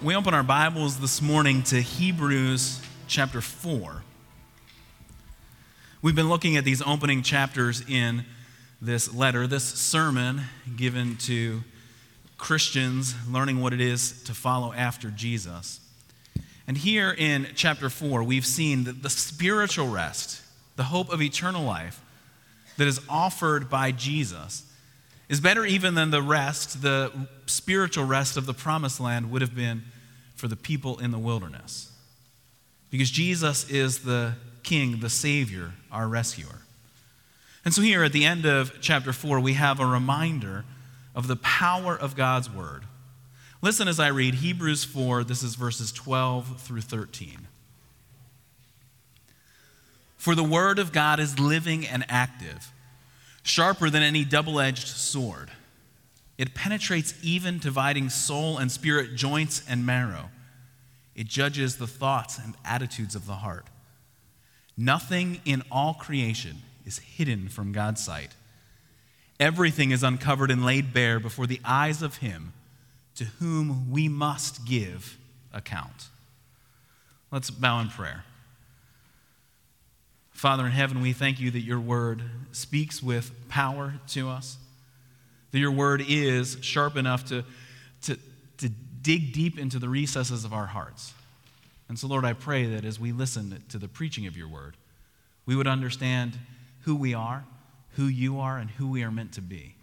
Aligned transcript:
We 0.00 0.14
open 0.14 0.32
our 0.32 0.44
Bibles 0.44 1.00
this 1.00 1.20
morning 1.20 1.64
to 1.64 1.82
Hebrews 1.82 2.80
chapter 3.08 3.40
4. 3.40 4.04
We've 6.02 6.14
been 6.14 6.28
looking 6.28 6.56
at 6.56 6.64
these 6.64 6.80
opening 6.80 7.22
chapters 7.22 7.82
in 7.88 8.24
this 8.80 9.12
letter, 9.12 9.48
this 9.48 9.64
sermon 9.64 10.42
given 10.76 11.16
to 11.22 11.64
Christians 12.36 13.16
learning 13.28 13.60
what 13.60 13.72
it 13.72 13.80
is 13.80 14.22
to 14.22 14.34
follow 14.34 14.72
after 14.72 15.10
Jesus. 15.10 15.80
And 16.68 16.78
here 16.78 17.10
in 17.10 17.48
chapter 17.56 17.90
4, 17.90 18.22
we've 18.22 18.46
seen 18.46 18.84
that 18.84 19.02
the 19.02 19.10
spiritual 19.10 19.88
rest, 19.88 20.42
the 20.76 20.84
hope 20.84 21.12
of 21.12 21.20
eternal 21.20 21.64
life 21.64 22.00
that 22.76 22.86
is 22.86 23.00
offered 23.08 23.68
by 23.68 23.90
Jesus, 23.90 24.62
is 25.28 25.40
better 25.40 25.64
even 25.64 25.94
than 25.94 26.10
the 26.10 26.22
rest, 26.22 26.80
the 26.82 27.12
spiritual 27.46 28.04
rest 28.04 28.36
of 28.36 28.46
the 28.46 28.54
promised 28.54 28.98
land 28.98 29.30
would 29.30 29.42
have 29.42 29.54
been 29.54 29.82
for 30.36 30.48
the 30.48 30.56
people 30.56 30.98
in 30.98 31.10
the 31.10 31.18
wilderness. 31.18 31.92
Because 32.90 33.10
Jesus 33.10 33.68
is 33.68 34.00
the 34.00 34.34
King, 34.62 35.00
the 35.00 35.10
Savior, 35.10 35.72
our 35.92 36.08
rescuer. 36.08 36.62
And 37.64 37.74
so, 37.74 37.82
here 37.82 38.04
at 38.04 38.12
the 38.12 38.24
end 38.24 38.46
of 38.46 38.80
chapter 38.80 39.12
4, 39.12 39.40
we 39.40 39.54
have 39.54 39.80
a 39.80 39.86
reminder 39.86 40.64
of 41.14 41.26
the 41.26 41.36
power 41.36 41.96
of 41.96 42.16
God's 42.16 42.48
Word. 42.48 42.84
Listen 43.60 43.88
as 43.88 43.98
I 43.98 44.08
read 44.08 44.36
Hebrews 44.36 44.84
4, 44.84 45.24
this 45.24 45.42
is 45.42 45.56
verses 45.56 45.90
12 45.92 46.60
through 46.60 46.80
13. 46.82 47.48
For 50.16 50.34
the 50.34 50.44
Word 50.44 50.78
of 50.78 50.92
God 50.92 51.20
is 51.20 51.38
living 51.38 51.86
and 51.86 52.04
active 52.08 52.72
sharper 53.48 53.90
than 53.90 54.02
any 54.02 54.24
double 54.24 54.60
edged 54.60 54.86
sword. 54.86 55.50
It 56.36 56.54
penetrates 56.54 57.14
even 57.22 57.58
dividing 57.58 58.10
soul 58.10 58.58
and 58.58 58.70
spirit, 58.70 59.16
joints 59.16 59.62
and 59.68 59.84
marrow. 59.84 60.30
It 61.16 61.26
judges 61.26 61.76
the 61.76 61.86
thoughts 61.86 62.38
and 62.38 62.54
attitudes 62.64 63.16
of 63.16 63.26
the 63.26 63.34
heart. 63.34 63.66
Nothing 64.76 65.40
in 65.44 65.62
all 65.72 65.94
creation 65.94 66.58
is 66.86 66.98
hidden 66.98 67.48
from 67.48 67.72
God's 67.72 68.04
sight. 68.04 68.36
Everything 69.40 69.90
is 69.90 70.04
uncovered 70.04 70.50
and 70.50 70.64
laid 70.64 70.92
bare 70.92 71.18
before 71.18 71.46
the 71.48 71.60
eyes 71.64 72.02
of 72.02 72.18
Him 72.18 72.52
to 73.16 73.24
whom 73.24 73.90
we 73.90 74.08
must 74.08 74.64
give 74.64 75.18
account. 75.52 76.06
Let's 77.32 77.50
bow 77.50 77.80
in 77.80 77.88
prayer. 77.88 78.24
Father 80.38 80.66
in 80.66 80.70
heaven, 80.70 81.00
we 81.00 81.12
thank 81.12 81.40
you 81.40 81.50
that 81.50 81.62
your 81.62 81.80
word 81.80 82.22
speaks 82.52 83.02
with 83.02 83.32
power 83.48 83.94
to 84.06 84.28
us, 84.28 84.56
that 85.50 85.58
your 85.58 85.72
word 85.72 86.00
is 86.06 86.58
sharp 86.60 86.96
enough 86.96 87.24
to, 87.24 87.44
to, 88.02 88.16
to 88.58 88.68
dig 89.02 89.32
deep 89.32 89.58
into 89.58 89.80
the 89.80 89.88
recesses 89.88 90.44
of 90.44 90.52
our 90.52 90.66
hearts. 90.66 91.12
And 91.88 91.98
so, 91.98 92.06
Lord, 92.06 92.24
I 92.24 92.34
pray 92.34 92.66
that 92.66 92.84
as 92.84 93.00
we 93.00 93.10
listen 93.10 93.64
to 93.68 93.78
the 93.78 93.88
preaching 93.88 94.28
of 94.28 94.36
your 94.36 94.46
word, 94.46 94.76
we 95.44 95.56
would 95.56 95.66
understand 95.66 96.38
who 96.82 96.94
we 96.94 97.14
are, 97.14 97.44
who 97.96 98.04
you 98.04 98.38
are, 98.38 98.58
and 98.58 98.70
who 98.70 98.88
we 98.88 99.02
are 99.02 99.10
meant 99.10 99.32
to 99.32 99.42
be. 99.42 99.74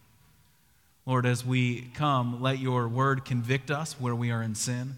Lord, 1.06 1.26
as 1.26 1.46
we 1.46 1.82
come, 1.96 2.42
let 2.42 2.60
your 2.60 2.88
word 2.88 3.26
convict 3.26 3.70
us 3.70 4.00
where 4.00 4.16
we 4.16 4.32
are 4.32 4.42
in 4.42 4.56
sin. 4.56 4.96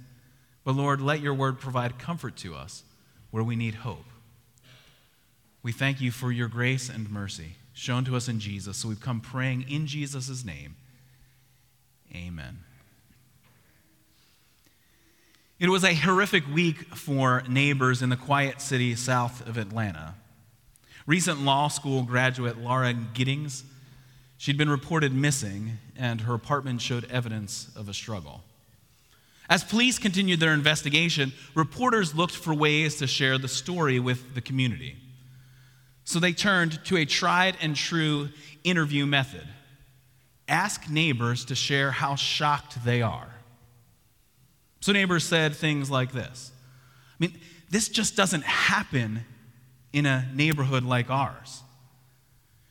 But 0.63 0.75
Lord, 0.75 1.01
let 1.01 1.19
your 1.19 1.33
word 1.33 1.59
provide 1.59 1.97
comfort 1.97 2.35
to 2.37 2.53
us 2.53 2.83
where 3.31 3.43
we 3.43 3.55
need 3.55 3.73
hope. 3.73 4.05
We 5.63 5.71
thank 5.71 5.99
you 5.99 6.11
for 6.11 6.31
your 6.31 6.47
grace 6.47 6.89
and 6.89 7.09
mercy 7.09 7.55
shown 7.77 8.03
to 8.05 8.15
us 8.15 8.27
in 8.27 8.39
Jesus. 8.39 8.77
So 8.77 8.89
we've 8.89 8.99
come 8.99 9.21
praying 9.21 9.65
in 9.69 9.85
Jesus' 9.85 10.43
name. 10.43 10.75
Amen. 12.15 12.59
It 15.59 15.69
was 15.69 15.83
a 15.83 15.93
horrific 15.93 16.43
week 16.51 16.95
for 16.95 17.43
neighbors 17.47 18.01
in 18.01 18.09
the 18.09 18.15
quiet 18.15 18.61
city 18.61 18.95
south 18.95 19.47
of 19.47 19.57
Atlanta. 19.57 20.15
Recent 21.05 21.41
law 21.41 21.67
school 21.67 22.03
graduate 22.03 22.57
Lauren 22.57 23.09
Giddings, 23.13 23.63
she'd 24.37 24.57
been 24.57 24.69
reported 24.69 25.13
missing, 25.13 25.77
and 25.95 26.21
her 26.21 26.33
apartment 26.33 26.81
showed 26.81 27.05
evidence 27.11 27.69
of 27.75 27.87
a 27.87 27.93
struggle. 27.93 28.43
As 29.49 29.63
police 29.63 29.99
continued 29.99 30.39
their 30.39 30.53
investigation, 30.53 31.31
reporters 31.55 32.13
looked 32.13 32.35
for 32.35 32.53
ways 32.53 32.97
to 32.97 33.07
share 33.07 33.37
the 33.37 33.47
story 33.47 33.99
with 33.99 34.33
the 34.33 34.41
community. 34.41 34.95
So 36.07 36.21
they 36.21 36.31
turned 36.31 36.81
to 36.85 36.95
a 36.95 37.03
tried 37.03 37.57
and 37.59 37.75
true 37.75 38.29
interview 38.63 39.05
method 39.05 39.45
ask 40.47 40.89
neighbors 40.89 41.43
to 41.43 41.53
share 41.53 41.91
how 41.91 42.15
shocked 42.15 42.81
they 42.85 43.01
are. 43.01 43.27
So 44.79 44.93
neighbors 44.93 45.25
said 45.25 45.53
things 45.53 45.91
like 45.91 46.13
this 46.13 46.53
I 46.53 47.15
mean, 47.19 47.37
this 47.69 47.89
just 47.89 48.15
doesn't 48.15 48.45
happen 48.45 49.25
in 49.91 50.05
a 50.05 50.25
neighborhood 50.33 50.85
like 50.85 51.09
ours. 51.09 51.61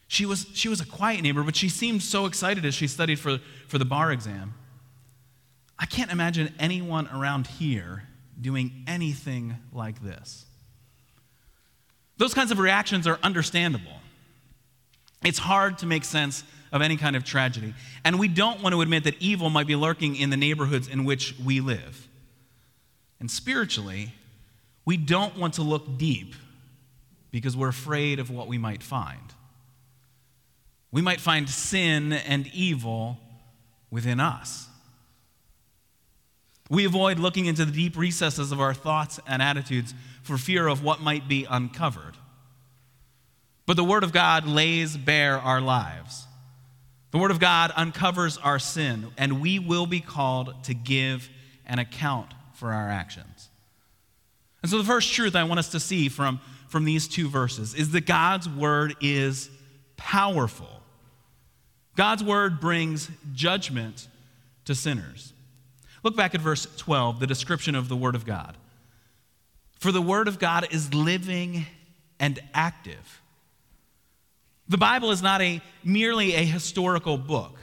She 0.08 0.24
was, 0.24 0.46
she 0.54 0.70
was 0.70 0.80
a 0.80 0.86
quiet 0.86 1.20
neighbor, 1.20 1.42
but 1.42 1.56
she 1.56 1.68
seemed 1.68 2.02
so 2.02 2.24
excited 2.24 2.64
as 2.64 2.72
she 2.74 2.86
studied 2.86 3.18
for, 3.18 3.36
for 3.68 3.76
the 3.76 3.84
bar 3.84 4.12
exam. 4.12 4.54
I 5.78 5.84
can't 5.84 6.10
imagine 6.10 6.54
anyone 6.58 7.06
around 7.08 7.48
here 7.48 8.04
doing 8.40 8.84
anything 8.86 9.58
like 9.74 10.02
this. 10.02 10.45
Those 12.18 12.34
kinds 12.34 12.50
of 12.50 12.58
reactions 12.58 13.06
are 13.06 13.18
understandable. 13.22 14.00
It's 15.24 15.38
hard 15.38 15.78
to 15.78 15.86
make 15.86 16.04
sense 16.04 16.44
of 16.72 16.82
any 16.82 16.96
kind 16.96 17.16
of 17.16 17.24
tragedy. 17.24 17.74
And 18.04 18.18
we 18.18 18.28
don't 18.28 18.62
want 18.62 18.74
to 18.74 18.80
admit 18.80 19.04
that 19.04 19.14
evil 19.20 19.50
might 19.50 19.66
be 19.66 19.76
lurking 19.76 20.16
in 20.16 20.30
the 20.30 20.36
neighborhoods 20.36 20.88
in 20.88 21.04
which 21.04 21.34
we 21.44 21.60
live. 21.60 22.08
And 23.20 23.30
spiritually, 23.30 24.12
we 24.84 24.96
don't 24.96 25.36
want 25.36 25.54
to 25.54 25.62
look 25.62 25.98
deep 25.98 26.34
because 27.30 27.56
we're 27.56 27.68
afraid 27.68 28.18
of 28.18 28.30
what 28.30 28.46
we 28.46 28.58
might 28.58 28.82
find. 28.82 29.20
We 30.90 31.02
might 31.02 31.20
find 31.20 31.48
sin 31.48 32.12
and 32.12 32.46
evil 32.48 33.18
within 33.90 34.20
us. 34.20 34.68
We 36.68 36.84
avoid 36.84 37.18
looking 37.18 37.46
into 37.46 37.64
the 37.64 37.72
deep 37.72 37.96
recesses 37.96 38.50
of 38.50 38.60
our 38.60 38.74
thoughts 38.74 39.20
and 39.26 39.40
attitudes 39.40 39.94
for 40.22 40.36
fear 40.36 40.66
of 40.66 40.82
what 40.82 41.00
might 41.00 41.28
be 41.28 41.46
uncovered. 41.48 42.16
But 43.66 43.76
the 43.76 43.84
Word 43.84 44.04
of 44.04 44.12
God 44.12 44.46
lays 44.46 44.96
bare 44.96 45.38
our 45.38 45.60
lives. 45.60 46.26
The 47.10 47.18
Word 47.18 47.30
of 47.30 47.40
God 47.40 47.72
uncovers 47.76 48.36
our 48.38 48.58
sin, 48.58 49.08
and 49.16 49.40
we 49.40 49.58
will 49.58 49.86
be 49.86 50.00
called 50.00 50.64
to 50.64 50.74
give 50.74 51.28
an 51.66 51.78
account 51.78 52.32
for 52.52 52.72
our 52.72 52.88
actions. 52.88 53.48
And 54.62 54.70
so, 54.70 54.78
the 54.78 54.84
first 54.84 55.12
truth 55.12 55.36
I 55.36 55.44
want 55.44 55.58
us 55.58 55.70
to 55.70 55.80
see 55.80 56.08
from, 56.08 56.40
from 56.68 56.84
these 56.84 57.06
two 57.06 57.28
verses 57.28 57.74
is 57.74 57.92
that 57.92 58.06
God's 58.06 58.48
Word 58.48 58.96
is 59.00 59.50
powerful. 59.96 60.82
God's 61.94 62.24
Word 62.24 62.60
brings 62.60 63.08
judgment 63.32 64.08
to 64.64 64.74
sinners. 64.74 65.32
Look 66.06 66.14
back 66.14 66.36
at 66.36 66.40
verse 66.40 66.68
12, 66.76 67.18
the 67.18 67.26
description 67.26 67.74
of 67.74 67.88
the 67.88 67.96
Word 67.96 68.14
of 68.14 68.24
God. 68.24 68.56
For 69.80 69.90
the 69.90 70.00
Word 70.00 70.28
of 70.28 70.38
God 70.38 70.68
is 70.70 70.94
living 70.94 71.66
and 72.20 72.38
active. 72.54 73.20
The 74.68 74.78
Bible 74.78 75.10
is 75.10 75.20
not 75.20 75.42
a, 75.42 75.60
merely 75.82 76.34
a 76.34 76.44
historical 76.44 77.18
book. 77.18 77.58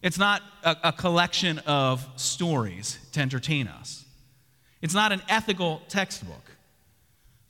It's 0.00 0.16
not 0.16 0.40
a, 0.64 0.74
a, 0.84 0.92
collection 0.94 1.58
of 1.66 2.08
stories 2.16 2.98
to 3.12 3.20
entertain 3.20 3.68
us. 3.68 4.06
It's 4.80 4.94
not 4.94 5.12
an 5.12 5.20
ethical 5.28 5.82
textbook. 5.88 6.52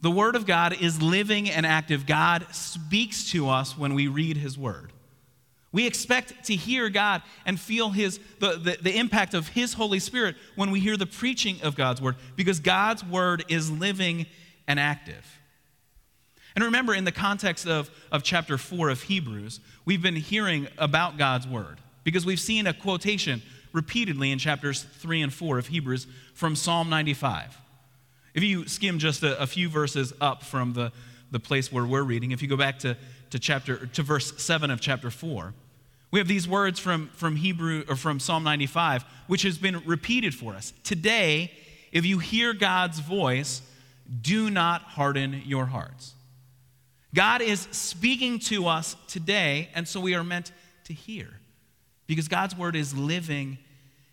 The 0.00 0.10
Word 0.10 0.34
of 0.34 0.44
God 0.44 0.72
is 0.72 1.00
living 1.00 1.48
and 1.48 1.64
active. 1.64 2.04
God 2.04 2.48
speaks 2.50 3.30
to 3.30 3.48
us 3.48 3.78
when 3.78 3.94
we 3.94 4.08
read 4.08 4.36
His 4.36 4.58
Word. 4.58 4.90
We 5.72 5.86
expect 5.86 6.46
to 6.46 6.56
hear 6.56 6.88
God 6.88 7.22
and 7.46 7.58
feel 7.58 7.90
his, 7.90 8.18
the, 8.40 8.52
the, 8.56 8.78
the, 8.82 8.98
impact 8.98 9.34
of 9.34 9.48
His 9.48 9.74
Holy 9.74 10.00
Spirit 10.00 10.34
when 10.56 10.72
we 10.72 10.80
hear 10.80 10.96
the 10.96 11.06
preaching 11.06 11.58
of 11.62 11.76
God's 11.76 12.02
Word, 12.02 12.16
because 12.34 12.58
God's 12.58 13.04
Word 13.04 13.44
is 13.48 13.70
living 13.70 14.26
and 14.66 14.80
active. 14.80 15.38
And 16.56 16.64
remember, 16.64 16.92
in 16.92 17.04
the 17.04 17.12
context 17.12 17.68
of, 17.68 17.88
of 18.10 18.24
chapter 18.24 18.58
4 18.58 18.88
of 18.88 19.02
Hebrews, 19.02 19.60
we've 19.84 20.02
been 20.02 20.16
hearing 20.16 20.66
about 20.76 21.18
God's 21.18 21.46
Word, 21.46 21.78
because 22.02 22.26
we've 22.26 22.40
seen 22.40 22.66
a 22.66 22.72
quotation 22.72 23.40
repeatedly 23.72 24.32
in 24.32 24.40
chapters 24.40 24.82
3 24.82 25.22
and 25.22 25.32
4 25.32 25.58
of 25.58 25.68
Hebrews 25.68 26.08
from 26.34 26.56
Psalm 26.56 26.90
95. 26.90 27.56
If 28.34 28.42
you 28.42 28.66
skim 28.66 28.98
just 28.98 29.22
a, 29.22 29.40
a 29.40 29.46
few 29.46 29.68
verses 29.68 30.12
up 30.20 30.42
from 30.42 30.72
the, 30.72 30.90
the 31.30 31.38
place 31.38 31.70
where 31.70 31.86
we're 31.86 32.02
reading, 32.02 32.32
if 32.32 32.42
you 32.42 32.48
go 32.48 32.56
back 32.56 32.80
to 32.80 32.96
to 33.30 33.38
chapter 33.38 33.86
to 33.86 34.02
verse 34.02 34.32
7 34.42 34.70
of 34.70 34.80
chapter 34.80 35.10
4 35.10 35.54
we 36.10 36.18
have 36.18 36.28
these 36.28 36.48
words 36.48 36.78
from, 36.78 37.08
from 37.14 37.36
hebrew 37.36 37.84
or 37.88 37.96
from 37.96 38.20
psalm 38.20 38.44
95 38.44 39.04
which 39.26 39.42
has 39.42 39.58
been 39.58 39.82
repeated 39.86 40.34
for 40.34 40.54
us 40.54 40.72
today 40.84 41.50
if 41.92 42.04
you 42.04 42.18
hear 42.18 42.52
god's 42.52 43.00
voice 43.00 43.62
do 44.20 44.50
not 44.50 44.82
harden 44.82 45.42
your 45.44 45.66
hearts 45.66 46.14
god 47.14 47.40
is 47.42 47.68
speaking 47.70 48.38
to 48.38 48.66
us 48.66 48.96
today 49.08 49.68
and 49.74 49.86
so 49.86 50.00
we 50.00 50.14
are 50.14 50.24
meant 50.24 50.52
to 50.84 50.92
hear 50.92 51.28
because 52.06 52.28
god's 52.28 52.56
word 52.56 52.76
is 52.76 52.96
living 52.96 53.58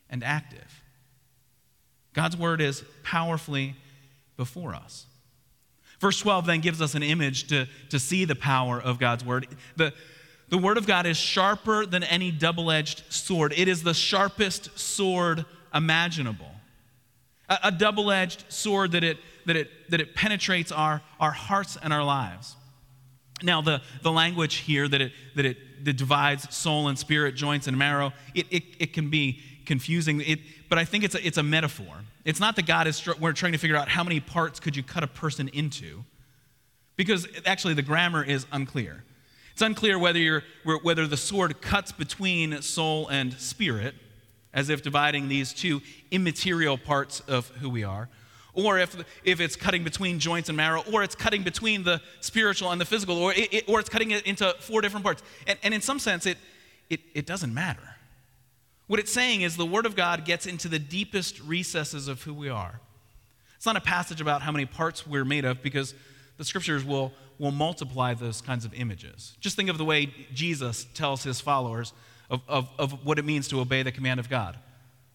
and 0.09 0.23
active 0.23 0.77
God's 2.17 2.35
word 2.35 2.61
is 2.61 2.83
powerfully 3.03 3.75
before 4.37 4.73
us. 4.73 5.05
Verse 5.99 6.19
12 6.19 6.47
then 6.47 6.61
gives 6.61 6.81
us 6.81 6.95
an 6.95 7.03
image 7.03 7.47
to, 7.49 7.67
to 7.91 7.99
see 7.99 8.25
the 8.25 8.35
power 8.35 8.81
of 8.81 8.97
God's 8.97 9.23
word. 9.23 9.47
The, 9.75 9.93
the 10.49 10.57
word 10.57 10.77
of 10.77 10.87
God 10.87 11.05
is 11.05 11.17
sharper 11.17 11.85
than 11.85 12.03
any 12.03 12.31
double 12.31 12.71
edged 12.71 13.03
sword, 13.09 13.53
it 13.55 13.67
is 13.67 13.83
the 13.83 13.93
sharpest 13.93 14.77
sword 14.77 15.45
imaginable. 15.73 16.51
A, 17.49 17.59
a 17.65 17.71
double 17.71 18.11
edged 18.11 18.45
sword 18.49 18.91
that 18.91 19.03
it, 19.03 19.17
that, 19.45 19.55
it, 19.55 19.69
that 19.89 20.01
it 20.01 20.15
penetrates 20.15 20.71
our, 20.71 21.01
our 21.19 21.31
hearts 21.31 21.77
and 21.81 21.91
our 21.93 22.03
lives. 22.03 22.55
Now, 23.43 23.61
the, 23.61 23.81
the 24.01 24.11
language 24.11 24.55
here 24.55 24.87
that 24.87 25.01
it, 25.01 25.11
that 25.35 25.45
it 25.45 25.57
that 25.83 25.97
divides 25.97 26.55
soul 26.55 26.87
and 26.87 26.97
spirit, 26.97 27.35
joints 27.35 27.67
and 27.67 27.77
marrow, 27.77 28.13
it, 28.33 28.47
it, 28.49 28.63
it 28.79 28.93
can 28.93 29.09
be 29.09 29.41
confusing. 29.65 30.21
It, 30.21 30.39
but 30.69 30.77
I 30.77 30.85
think 30.85 31.03
it's 31.03 31.15
a, 31.15 31.25
it's 31.25 31.37
a 31.37 31.43
metaphor. 31.43 31.93
It's 32.25 32.39
not 32.39 32.55
that 32.55 32.65
God 32.65 32.87
is, 32.87 33.07
we're 33.19 33.33
trying 33.33 33.51
to 33.51 33.57
figure 33.57 33.75
out 33.75 33.87
how 33.87 34.03
many 34.03 34.19
parts 34.19 34.59
could 34.59 34.75
you 34.75 34.83
cut 34.83 35.03
a 35.03 35.07
person 35.07 35.49
into, 35.49 36.03
because 36.95 37.27
actually 37.45 37.73
the 37.73 37.81
grammar 37.81 38.23
is 38.23 38.45
unclear. 38.51 39.03
It's 39.57 39.63
unclear 39.63 39.97
whether, 39.97 40.43
whether 40.83 41.07
the 41.07 41.17
sword 41.17 41.61
cuts 41.61 41.91
between 41.91 42.61
soul 42.61 43.07
and 43.07 43.33
spirit, 43.33 43.95
as 44.53 44.69
if 44.69 44.83
dividing 44.83 45.29
these 45.29 45.51
two 45.51 45.81
immaterial 46.11 46.77
parts 46.77 47.21
of 47.21 47.47
who 47.59 47.67
we 47.67 47.83
are, 47.83 48.07
or 48.53 48.77
if, 48.77 48.95
if 49.23 49.41
it's 49.41 49.55
cutting 49.55 49.83
between 49.83 50.19
joints 50.19 50.49
and 50.49 50.57
marrow, 50.57 50.83
or 50.93 51.01
it's 51.01 51.15
cutting 51.15 51.41
between 51.41 51.81
the 51.81 51.99
spiritual 52.19 52.71
and 52.71 52.79
the 52.79 52.85
physical, 52.85 53.17
or, 53.17 53.33
it, 53.35 53.67
or 53.67 53.79
it's 53.79 53.89
cutting 53.89 54.11
it 54.11 54.27
into 54.27 54.55
four 54.59 54.79
different 54.81 55.03
parts. 55.03 55.23
And, 55.47 55.57
and 55.63 55.73
in 55.73 55.81
some 55.81 55.97
sense, 55.97 56.27
it, 56.27 56.37
it, 56.91 56.99
it 57.15 57.25
doesn't 57.25 57.51
matter. 57.51 57.95
What 58.85 58.99
it's 58.99 59.11
saying 59.11 59.41
is 59.41 59.57
the 59.57 59.65
Word 59.65 59.87
of 59.87 59.95
God 59.95 60.23
gets 60.23 60.45
into 60.45 60.67
the 60.67 60.77
deepest 60.77 61.41
recesses 61.41 62.07
of 62.07 62.21
who 62.21 62.35
we 62.35 62.47
are. 62.47 62.79
It's 63.55 63.65
not 63.65 63.75
a 63.75 63.81
passage 63.81 64.21
about 64.21 64.43
how 64.43 64.51
many 64.51 64.67
parts 64.67 65.07
we're 65.07 65.25
made 65.25 65.45
of 65.45 65.63
because 65.63 65.95
the 66.37 66.45
scriptures 66.45 66.85
will, 66.85 67.11
will 67.39 67.51
multiply 67.51 68.13
those 68.13 68.41
kinds 68.41 68.65
of 68.65 68.73
images. 68.73 69.35
Just 69.39 69.55
think 69.55 69.69
of 69.69 69.77
the 69.77 69.85
way 69.85 70.13
Jesus 70.33 70.85
tells 70.93 71.23
his 71.23 71.39
followers 71.39 71.93
of, 72.29 72.41
of, 72.47 72.69
of 72.77 73.05
what 73.05 73.19
it 73.19 73.25
means 73.25 73.47
to 73.49 73.59
obey 73.59 73.83
the 73.83 73.91
command 73.91 74.19
of 74.19 74.29
God. 74.29 74.57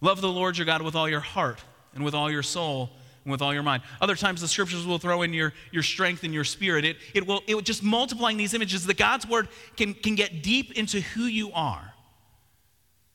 Love 0.00 0.20
the 0.20 0.28
Lord 0.28 0.56
your 0.56 0.66
God 0.66 0.82
with 0.82 0.94
all 0.94 1.08
your 1.08 1.20
heart 1.20 1.60
and 1.94 2.04
with 2.04 2.14
all 2.14 2.30
your 2.30 2.42
soul 2.42 2.90
and 3.24 3.30
with 3.30 3.42
all 3.42 3.54
your 3.54 3.62
mind. 3.62 3.82
Other 4.00 4.16
times 4.16 4.40
the 4.40 4.48
scriptures 4.48 4.86
will 4.86 4.98
throw 4.98 5.22
in 5.22 5.32
your, 5.32 5.52
your 5.70 5.82
strength 5.82 6.24
and 6.24 6.34
your 6.34 6.44
spirit. 6.44 6.84
It, 6.84 6.96
it, 7.14 7.26
will, 7.26 7.42
it 7.46 7.62
just 7.64 7.82
multiplying 7.82 8.36
these 8.36 8.54
images 8.54 8.86
that 8.86 8.96
God's 8.96 9.26
word 9.26 9.48
can, 9.76 9.94
can 9.94 10.14
get 10.14 10.42
deep 10.42 10.72
into 10.72 11.00
who 11.00 11.24
you 11.24 11.52
are, 11.52 11.92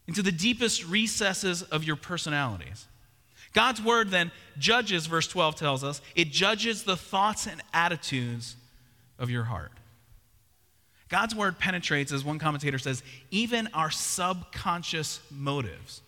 into 0.07 0.21
the 0.21 0.31
deepest 0.31 0.86
recesses 0.86 1.63
of 1.63 1.83
your 1.83 1.95
personalities. 1.95 2.88
God's 3.54 3.81
word 3.81 4.12
then 4.12 4.31
judges, 4.57 5.07
verse 5.07 5.27
12 5.27 5.56
tells 5.56 5.83
us, 5.83 6.01
it 6.15 6.31
judges 6.31 6.83
the 6.83 6.95
thoughts 6.95 7.48
and 7.48 7.62
attitudes 7.74 8.56
of 9.19 9.30
your 9.30 9.44
heart. 9.44 9.72
God's 11.10 11.34
word 11.34 11.58
penetrates, 11.58 12.12
as 12.12 12.24
one 12.24 12.38
commentator 12.38 12.78
says, 12.78 13.02
even 13.31 13.69
our 13.74 13.90
subconscious 13.90 15.22
motives. 15.31 16.02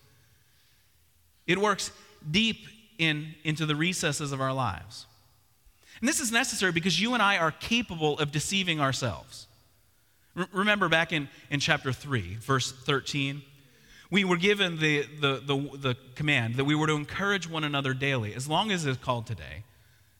It 1.46 1.58
works 1.58 1.90
deep 2.30 2.66
in, 2.98 3.34
into 3.44 3.64
the 3.64 3.74
recesses 3.74 4.32
of 4.32 4.40
our 4.40 4.52
lives. 4.52 5.06
And 6.00 6.08
this 6.08 6.20
is 6.20 6.30
necessary 6.30 6.72
because 6.72 7.00
you 7.00 7.14
and 7.14 7.22
I 7.22 7.38
are 7.38 7.50
capable 7.50 8.18
of 8.18 8.30
deceiving 8.30 8.80
ourselves. 8.80 9.46
R- 10.36 10.48
remember 10.52 10.88
back 10.88 11.12
in, 11.12 11.28
in 11.50 11.60
chapter 11.60 11.92
3, 11.92 12.36
verse 12.36 12.72
13, 12.72 13.42
we 14.10 14.24
were 14.24 14.36
given 14.36 14.78
the, 14.78 15.02
the, 15.20 15.42
the, 15.44 15.78
the 15.78 15.96
command 16.14 16.56
that 16.56 16.64
we 16.64 16.74
were 16.74 16.86
to 16.86 16.94
encourage 16.94 17.48
one 17.48 17.64
another 17.64 17.94
daily, 17.94 18.34
as 18.34 18.48
long 18.48 18.70
as 18.70 18.84
it's 18.84 18.98
called 18.98 19.26
today. 19.26 19.64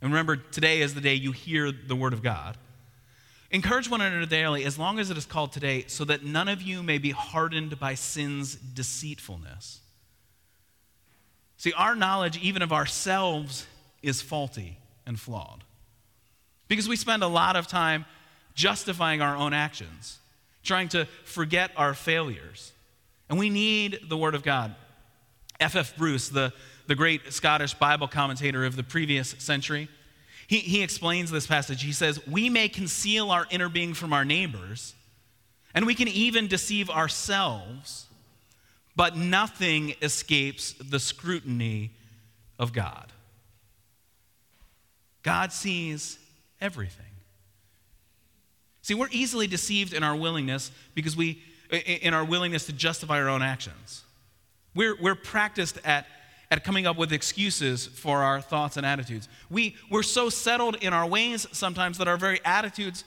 And 0.01 0.11
remember, 0.11 0.37
today 0.37 0.81
is 0.81 0.95
the 0.95 1.01
day 1.01 1.15
you 1.15 1.33
hear 1.33 1.71
the 1.73 1.97
word 1.97 2.13
of 2.13 2.23
God. 2.23 2.57
Encourage 3.51 3.91
one 3.91 4.01
another 4.01 4.27
daily, 4.27 4.65
as 4.65 4.79
long 4.79 4.99
as 5.01 5.11
it 5.11 5.17
is 5.17 5.27
called 5.27 5.53
today, 5.53 5.85
so 5.89 6.05
that 6.05 6.25
none 6.25 6.49
of 6.49 6.63
you 6.63 6.83
may 6.83 6.99
be 6.99 7.11
hardened 7.11 7.81
by 7.81 7.95
sin's 7.95 8.55
deceitfulness. 8.55 9.81
See, 11.57 11.73
our 11.73 11.97
knowledge, 11.97 12.39
even 12.39 12.63
of 12.63 12.73
ourselves, 12.73 13.67
is 14.03 14.23
faulty 14.23 14.79
and 15.05 15.19
flawed. 15.19 15.65
Because 16.69 16.89
we 16.89 16.95
spend 16.95 17.25
a 17.25 17.29
lot 17.29 17.57
of 17.57 17.67
time 17.67 18.05
justifying 18.55 19.21
our 19.21 19.37
own 19.37 19.53
actions, 19.53 20.19
trying 20.63 20.89
to 20.91 21.07
forget 21.25 21.73
our 21.77 21.93
failures. 21.93 22.73
And 23.29 23.39
we 23.39 23.51
need 23.51 24.01
the 24.09 24.17
Word 24.17 24.37
of 24.37 24.45
God. 24.45 24.75
F.F. 25.59 25.97
Bruce, 25.97 26.29
the, 26.29 26.53
the 26.87 26.95
great 26.95 27.33
Scottish 27.33 27.75
Bible 27.75 28.09
commentator 28.09 28.65
of 28.65 28.77
the 28.77 28.83
previous 28.83 29.31
century, 29.39 29.89
he, 30.51 30.59
he 30.59 30.83
explains 30.83 31.31
this 31.31 31.47
passage. 31.47 31.81
He 31.85 31.93
says, 31.93 32.27
We 32.27 32.51
may 32.51 32.69
conceal 32.69 33.31
our 33.31 33.47
inner 33.51 33.69
being 33.69 33.95
from 33.95 34.13
our 34.13 34.25
neighbors, 34.25 34.97
and 35.73 35.87
we 35.87 35.95
can 35.95 36.09
even 36.09 36.49
deceive 36.49 36.91
ourselves 36.91 38.07
but 38.97 39.17
nothing 39.17 39.95
escapes 40.03 40.73
the 40.73 40.99
scrutiny 40.99 41.93
of 42.59 42.73
God. 42.73 43.13
God 45.23 45.53
sees 45.53 46.19
everything. 46.61 47.07
See, 48.83 48.95
we're 48.95 49.07
easily 49.13 49.47
deceived 49.47 49.95
in 49.95 50.03
our 50.03 50.17
willingness 50.17 50.73
because 50.95 51.17
we, 51.17 51.41
in 51.71 52.13
our 52.13 52.25
willingness 52.25 52.67
to 52.67 52.73
justify 52.73 53.23
our 53.23 53.29
own 53.29 53.43
actions. 53.43 54.03
We're, 54.75 55.01
we're 55.01 55.15
practiced 55.15 55.79
at, 55.85 56.07
at 56.51 56.65
coming 56.65 56.87
up 56.87 56.97
with 56.97 57.13
excuses 57.13 57.87
for 57.87 58.19
our 58.23 58.41
thoughts 58.41 58.77
and 58.77 58.85
attitudes. 58.85 59.29
We, 59.49 59.77
we're 59.89 60.03
so 60.03 60.29
settled 60.29 60.77
in 60.77 60.93
our 60.93 61.07
ways 61.07 61.47
sometimes 61.53 61.99
that 61.99 62.09
our 62.09 62.17
very 62.17 62.41
attitudes, 62.45 63.05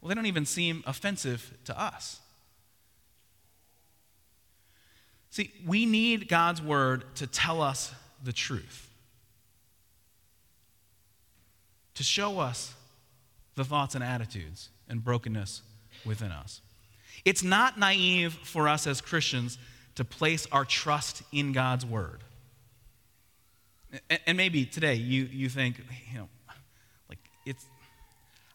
well, 0.00 0.08
they 0.08 0.14
don't 0.14 0.26
even 0.26 0.46
seem 0.46 0.84
offensive 0.86 1.52
to 1.64 1.80
us. 1.80 2.20
See, 5.30 5.52
we 5.66 5.86
need 5.86 6.28
God's 6.28 6.62
word 6.62 7.04
to 7.16 7.26
tell 7.26 7.60
us 7.60 7.92
the 8.22 8.32
truth, 8.32 8.88
to 11.94 12.04
show 12.04 12.38
us 12.38 12.74
the 13.56 13.64
thoughts 13.64 13.96
and 13.96 14.04
attitudes 14.04 14.68
and 14.88 15.02
brokenness 15.02 15.62
within 16.04 16.30
us. 16.30 16.60
It's 17.24 17.42
not 17.42 17.78
naive 17.78 18.34
for 18.34 18.68
us 18.68 18.86
as 18.86 19.00
Christians 19.00 19.58
to 19.96 20.04
place 20.04 20.46
our 20.52 20.64
trust 20.64 21.22
in 21.32 21.52
God's 21.52 21.84
word. 21.84 22.20
And 24.26 24.36
maybe 24.36 24.64
today 24.64 24.94
you, 24.94 25.24
you 25.24 25.48
think, 25.48 25.78
you 26.12 26.18
know, 26.18 26.28
like 27.08 27.18
it's, 27.46 27.64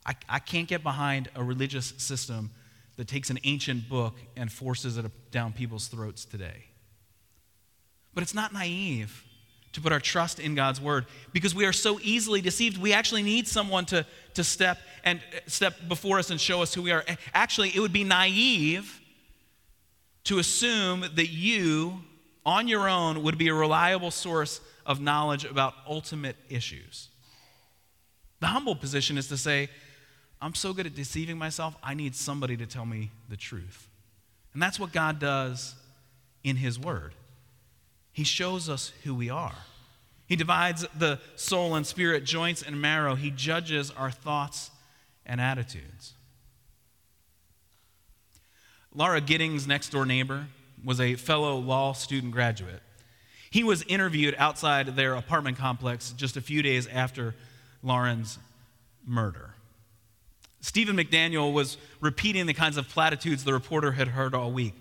I, 0.06 0.16
I 0.28 0.40
can't 0.40 0.68
get 0.68 0.84
behind 0.84 1.30
a 1.36 1.44
religious 1.44 1.94
system 1.98 2.52
that 2.98 3.08
takes 3.08 3.30
an 3.30 3.40
ancient 3.44 3.88
book 3.88 4.16
and 4.36 4.52
forces 4.52 4.98
it 4.98 5.06
down 5.32 5.54
people's 5.54 5.88
throats 5.88 6.26
today. 6.26 6.66
But 8.14 8.24
it's 8.24 8.34
not 8.34 8.52
naive 8.52 9.24
to 9.74 9.82
put 9.82 9.92
our 9.92 10.00
trust 10.00 10.40
in 10.40 10.56
God's 10.56 10.82
word 10.82 11.06
because 11.32 11.54
we 11.54 11.66
are 11.66 11.74
so 11.74 12.00
easily 12.02 12.42
deceived. 12.42 12.78
We 12.78 12.92
actually 12.92 13.22
need 13.22 13.48
someone 13.48 13.86
to, 13.86 14.06
to 14.34 14.44
step 14.44 14.80
and 15.04 15.20
uh, 15.20 15.40
step 15.48 15.76
before 15.88 16.20
us 16.20 16.32
and 16.32 16.42
show 16.42 16.62
us 16.62 16.74
who 16.74 16.82
we 16.82 16.92
are. 16.92 17.06
Actually, 17.34 17.70
it 17.76 17.80
would 17.80 17.94
be 17.94 18.04
naive 18.04 19.00
to 20.26 20.40
assume 20.40 21.02
that 21.02 21.30
you 21.30 22.02
on 22.46 22.68
your 22.68 22.90
own 22.90 23.24
would 23.24 23.38
be 23.38 23.48
a 23.48 23.54
reliable 23.54 24.12
source 24.12 24.60
of 24.86 25.00
knowledge 25.00 25.46
about 25.46 25.74
ultimate 25.88 26.36
issues. 26.50 27.10
The 28.40 28.48
humble 28.48 28.76
position 28.76 29.18
is 29.18 29.28
to 29.28 29.38
say, 29.38 29.70
I'm 30.42 30.56
so 30.56 30.74
good 30.74 30.86
at 30.86 30.96
deceiving 30.96 31.38
myself, 31.38 31.76
I 31.84 31.94
need 31.94 32.16
somebody 32.16 32.56
to 32.58 32.66
tell 32.66 32.86
me 32.86 33.12
the 33.30 33.38
truth. 33.38 33.90
And 34.54 34.62
that's 34.62 34.80
what 34.80 34.92
God 34.92 35.20
does 35.20 35.76
in 36.44 36.56
His 36.56 36.80
Word. 36.80 37.14
He 38.12 38.24
shows 38.24 38.70
us 38.70 38.92
who 39.04 39.14
we 39.14 39.30
are. 39.30 39.56
He 40.28 40.36
divides 40.36 40.86
the 40.96 41.20
soul 41.36 41.76
and 41.76 41.86
spirit, 41.86 42.24
joints 42.24 42.62
and 42.62 42.82
marrow. 42.82 43.16
He 43.16 43.32
judges 43.32 43.92
our 43.92 44.12
thoughts 44.12 44.72
and 45.26 45.42
attitudes. 45.42 46.14
Lauren 48.94 49.26
Giddings' 49.26 49.68
next 49.68 49.90
door 49.90 50.06
neighbor 50.06 50.48
was 50.84 51.00
a 51.00 51.16
fellow 51.16 51.58
law 51.58 51.94
student 51.94 52.32
graduate. 52.32 52.82
He 53.50 53.64
was 53.64 53.84
interviewed 53.84 54.36
outside 54.38 54.96
their 54.96 55.16
apartment 55.16 55.58
complex 55.58 56.12
just 56.12 56.38
a 56.38 56.42
few 56.42 56.62
days 56.62 56.88
after 56.88 57.36
Lauren's 57.82 58.38
murder. 59.06 59.56
Stephen 60.62 60.96
McDaniel 60.96 61.54
was 61.54 61.78
repeating 62.02 62.46
the 62.46 62.54
kinds 62.54 62.78
of 62.78 62.88
platitudes 62.90 63.44
the 63.44 63.54
reporter 63.54 63.94
had 63.94 64.10
heard 64.10 64.36
all 64.36 64.52
week. 64.52 64.74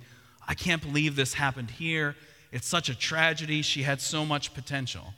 I 0.47 0.55
can't 0.55 0.83
believe 0.83 1.15
this 1.15 1.35
happened 1.35 1.71
here. 1.71 2.17
It's 2.51 2.67
such 2.67 2.89
a 2.89 2.95
tragedy. 2.95 3.63
She 3.63 3.83
had 3.83 4.01
so 4.01 4.25
much 4.25 4.55
potential. 4.55 5.15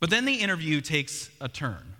But 0.00 0.10
then 0.10 0.24
the 0.24 0.34
interview 0.34 0.80
takes 0.80 1.30
a 1.40 1.48
turn. 1.48 1.94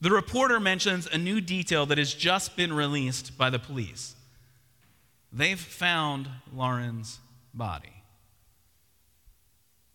The 0.00 0.10
reporter 0.10 0.60
mentions 0.60 1.06
a 1.06 1.18
new 1.18 1.40
detail 1.40 1.86
that 1.86 1.98
has 1.98 2.12
just 2.12 2.56
been 2.56 2.72
released 2.72 3.38
by 3.38 3.50
the 3.50 3.58
police. 3.58 4.14
They've 5.32 5.58
found 5.58 6.28
Lauren's 6.52 7.20
body. 7.52 7.93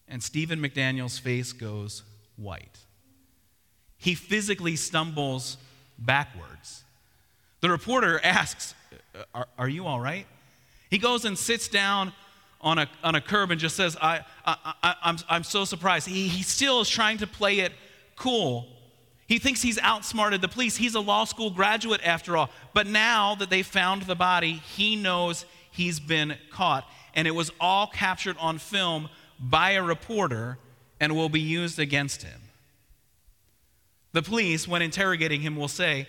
And 0.10 0.22
Stephen 0.22 0.60
McDaniel's 0.60 1.20
face 1.20 1.54
goes 1.54 2.04
white. 2.36 2.80
He 3.98 4.16
physically 4.16 4.75
stumbles 4.75 5.58
backwards. 5.98 6.84
The 7.62 7.70
reporter 7.70 8.20
asks, 8.24 8.74
uh, 9.13 9.24
Are, 9.34 9.48
are 9.58 9.70
you 9.70 9.86
all 9.86 10.00
right? 10.00 10.25
He 10.89 10.98
goes 10.98 11.25
and 11.25 11.38
sits 11.38 11.68
down 11.68 12.13
on 12.62 12.80
a, 12.80 12.89
on 13.04 13.16
a 13.16 13.22
curb 13.22 13.51
and 13.51 13.60
just 13.60 13.75
says, 13.75 13.96
I, 14.01 14.25
I, 14.46 14.74
I, 14.84 14.96
I'm, 15.04 15.18
I'm 15.30 15.44
so 15.44 15.66
surprised. 15.66 16.08
He, 16.08 16.28
he 16.28 16.44
still 16.44 16.82
is 16.82 16.89
trying 16.89 17.20
to 17.20 17.28
play 17.28 17.60
it 17.60 17.72
cool. 18.16 18.68
He 19.28 19.38
thinks 19.38 19.62
he's 19.62 19.78
outsmarted 19.80 20.42
the 20.42 20.48
police. 20.48 20.75
He's 20.75 20.96
a 20.96 21.00
law 21.00 21.25
school 21.25 21.51
graduate 21.51 22.01
after 22.04 22.36
all. 22.36 22.50
But 22.74 22.88
now 22.88 23.36
that 23.36 23.50
they 23.50 23.62
found 23.62 24.04
the 24.04 24.16
body, 24.16 24.54
he 24.54 24.96
knows 24.96 25.46
he's 25.72 26.00
been 26.00 26.36
caught. 26.51 26.86
And 27.13 27.28
it 27.28 27.32
was 27.32 27.51
all 27.60 27.88
captured 27.88 28.38
on 28.39 28.58
film 28.58 29.10
by 29.39 29.72
a 29.72 29.84
reporter 29.84 30.58
and 31.00 31.15
will 31.15 31.29
be 31.29 31.39
used 31.39 31.79
against 31.79 32.24
him. 32.24 32.41
The 34.12 34.22
police, 34.22 34.67
when 34.67 34.81
interrogating 34.81 35.41
him, 35.41 35.55
will 35.55 35.67
say, 35.67 36.08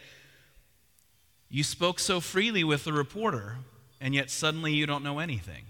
You 1.48 1.62
spoke 1.62 1.98
so 2.00 2.20
freely 2.20 2.64
with 2.64 2.84
the 2.84 2.92
reporter, 2.92 3.56
and 4.00 4.14
yet 4.14 4.30
suddenly 4.30 4.72
you 4.72 4.86
don't 4.86 5.04
know 5.04 5.18
anything. 5.18 5.64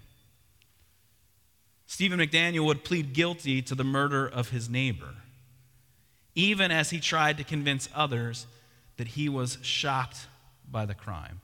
Stephen 1.86 2.20
McDaniel 2.20 2.64
would 2.66 2.84
plead 2.84 3.12
guilty 3.12 3.60
to 3.62 3.74
the 3.74 3.84
murder 3.84 4.26
of 4.26 4.50
his 4.50 4.70
neighbor, 4.70 5.14
even 6.36 6.70
as 6.70 6.90
he 6.90 7.00
tried 7.00 7.36
to 7.36 7.44
convince 7.44 7.88
others 7.94 8.46
that 8.96 9.08
he 9.08 9.28
was 9.28 9.58
shocked 9.62 10.28
by 10.70 10.86
the 10.86 10.94
crime. 10.94 11.40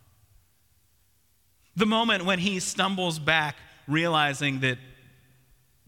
The 1.75 1.85
moment 1.85 2.25
when 2.25 2.39
he 2.39 2.61
stumbles 2.61 3.19
back, 3.19 3.57
realizing 3.89 4.61
that, 4.61 4.79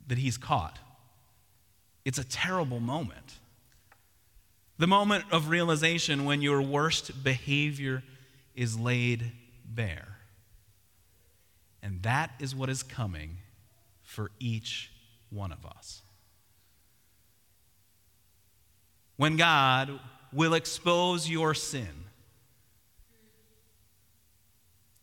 that 0.09 0.19
he's 0.19 0.37
caught, 0.37 0.79
it's 2.05 2.19
a 2.19 2.25
terrible 2.25 2.81
moment. 2.81 3.39
The 4.79 4.87
moment 4.87 5.25
of 5.31 5.49
realization 5.49 6.25
when 6.25 6.41
your 6.41 6.63
worst 6.63 7.23
behavior 7.25 8.03
is 8.55 8.79
laid 8.79 9.33
bare. 9.65 10.17
And 11.83 12.03
that 12.03 12.31
is 12.39 12.55
what 12.55 12.69
is 12.69 12.83
coming 12.83 13.39
for 14.03 14.31
each 14.41 14.91
one 15.31 15.53
of 15.53 15.67
us. 15.67 16.03
When 19.17 19.37
God 19.37 19.99
will 20.33 20.55
expose 20.55 21.29
your 21.29 21.55
sin. 21.55 22.05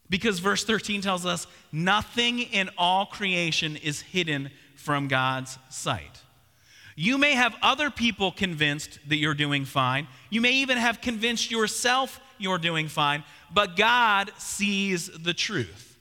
Because 0.10 0.40
verse 0.40 0.64
13 0.64 1.02
tells 1.02 1.26
us 1.26 1.48
nothing 1.72 2.40
in 2.40 2.70
all 2.78 3.06
creation 3.06 3.76
is 3.76 4.02
hidden 4.02 4.52
from 4.86 5.08
God's 5.08 5.58
sight. 5.70 6.22
You 6.96 7.18
may 7.18 7.34
have 7.34 7.56
other 7.62 7.89
people 7.89 8.32
convinced 8.32 9.00
that 9.10 9.18
you're 9.18 9.34
doing 9.34 9.65
fine. 9.65 10.08
You 10.30 10.42
may 10.42 10.54
even 10.54 10.77
have 10.77 11.01
convinced 11.01 11.50
yourself 11.50 12.20
you're 12.38 12.60
doing 12.60 12.88
fine, 12.88 13.24
but 13.51 13.75
God 13.75 14.32
sees 14.38 15.08
the 15.08 15.34
truth. 15.34 15.98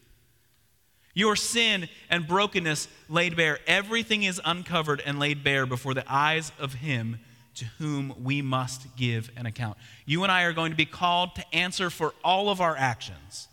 Your 1.15 1.35
sin 1.35 1.89
and 2.11 2.29
brokenness 2.29 2.89
laid 3.09 3.37
bare. 3.37 3.59
Everything 3.67 4.25
is 4.25 4.41
uncovered 4.45 5.03
and 5.07 5.19
laid 5.19 5.43
bare 5.43 5.65
before 5.65 5.95
the 5.95 6.05
eyes 6.13 6.53
of 6.59 6.75
Him 6.75 7.21
to 7.55 7.65
whom 7.79 8.15
we 8.23 8.43
must 8.43 8.97
give 8.97 9.31
an 9.37 9.47
account. 9.47 9.79
You 10.05 10.25
and 10.25 10.31
I 10.31 10.43
are 10.43 10.53
going 10.53 10.73
to 10.73 10.77
be 10.77 10.87
called 10.87 11.37
to 11.37 11.55
answer 11.55 11.89
for 11.89 12.13
all 12.23 12.51
of 12.51 12.61
our 12.61 12.77
actions. 12.77 13.49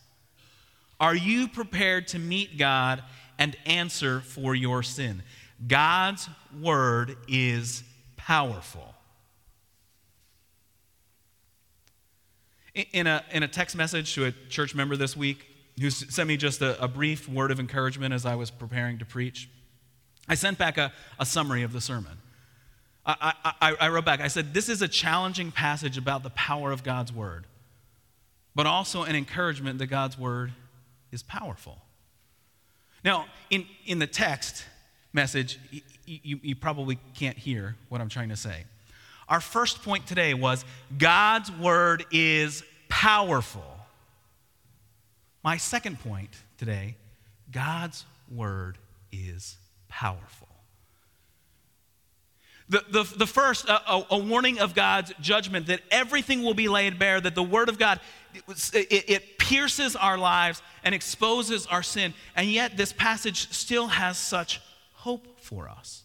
Are 1.00 1.15
you 1.15 1.47
prepared 1.47 2.07
to 2.09 2.19
meet 2.19 2.57
God 2.57 3.03
and 3.38 3.55
answer 3.65 4.21
for 4.21 4.55
your 4.55 4.83
sin? 4.83 5.23
God's 5.67 6.27
word 6.59 7.17
is 7.27 7.83
powerful. 8.17 8.95
In 12.93 13.05
a, 13.05 13.23
in 13.31 13.43
a 13.43 13.47
text 13.47 13.75
message 13.75 14.13
to 14.15 14.25
a 14.25 14.31
church 14.50 14.73
member 14.73 14.95
this 14.95 15.15
week, 15.17 15.47
who 15.79 15.89
sent 15.89 16.27
me 16.27 16.38
just 16.38 16.61
a, 16.61 16.81
a, 16.81 16.88
brief 16.88 17.27
word 17.27 17.50
of 17.51 17.59
encouragement 17.59 18.13
as 18.13 18.25
I 18.25 18.35
was 18.35 18.51
preparing 18.51 19.00
to 19.00 19.05
preach. 19.05 19.50
I 20.27 20.35
sent 20.35 20.57
back 20.57 20.77
a, 20.77 20.93
a 21.19 21.25
summary 21.25 21.63
of 21.63 21.73
the 21.73 21.81
sermon. 21.81 22.17
I, 23.05 23.33
I, 23.43 23.75
I 23.79 23.89
wrote 23.89 24.05
back, 24.05 24.21
I 24.21 24.27
said, 24.27 24.53
This 24.53 24.69
is 24.69 24.81
a 24.81 24.88
challenging 24.88 25.51
passage 25.51 25.97
about 25.97 26.21
the 26.21 26.29
power 26.31 26.71
of 26.71 26.83
God's 26.83 27.11
word, 27.11 27.47
but 28.53 28.67
also 28.67 29.03
an 29.03 29.15
encouragement 29.15 29.79
that 29.79 29.88
God's 29.88 30.19
word 30.19 30.51
is 31.11 31.23
powerful. 31.23 31.81
Now, 33.03 33.25
in, 33.50 33.65
in 33.86 34.00
the 34.00 34.08
text 34.08 34.65
message, 35.13 35.60
you, 35.72 35.81
you, 36.05 36.39
you 36.43 36.55
probably 36.55 37.00
can't 37.15 37.38
hear 37.38 37.75
what 37.89 38.01
I'm 38.01 38.10
trying 38.10 38.29
to 38.29 38.36
say. 38.36 38.63
Our 39.27 39.41
first 39.41 39.81
point 39.84 40.08
today 40.08 40.34
was 40.34 40.65
God's 40.98 41.51
word 41.51 42.05
is 42.12 42.63
powerful. 42.89 43.63
My 45.43 45.58
second 45.58 46.00
point 46.00 46.29
today 46.58 46.96
God's 47.51 48.05
word 48.29 48.77
is 49.12 49.58
powerful. 49.88 50.48
The, 52.72 52.86
the, 52.89 53.03
the 53.17 53.27
first, 53.27 53.67
a, 53.67 54.05
a, 54.12 54.17
warning 54.17 54.60
of 54.60 54.74
God's 54.74 55.12
judgment 55.20 55.67
that 55.67 55.81
everything 55.91 56.41
will 56.41 56.53
be 56.53 56.70
laid 56.70 56.98
bare, 56.98 57.20
that 57.20 57.36
the 57.36 57.43
Word 57.43 57.67
of 57.67 57.77
God, 57.77 58.00
it, 58.73 59.09
it 59.09 59.38
pierces 59.38 59.95
our 59.95 60.17
lives 60.17 60.61
and 60.83 60.95
exposes 60.95 61.65
our 61.67 61.83
sin. 61.83 62.13
And 62.35 62.50
yet, 62.50 62.77
this 62.77 62.93
passage 62.93 63.51
still 63.51 63.88
has 63.88 64.17
such 64.17 64.61
hope 64.93 65.39
for 65.39 65.69
us. 65.69 66.03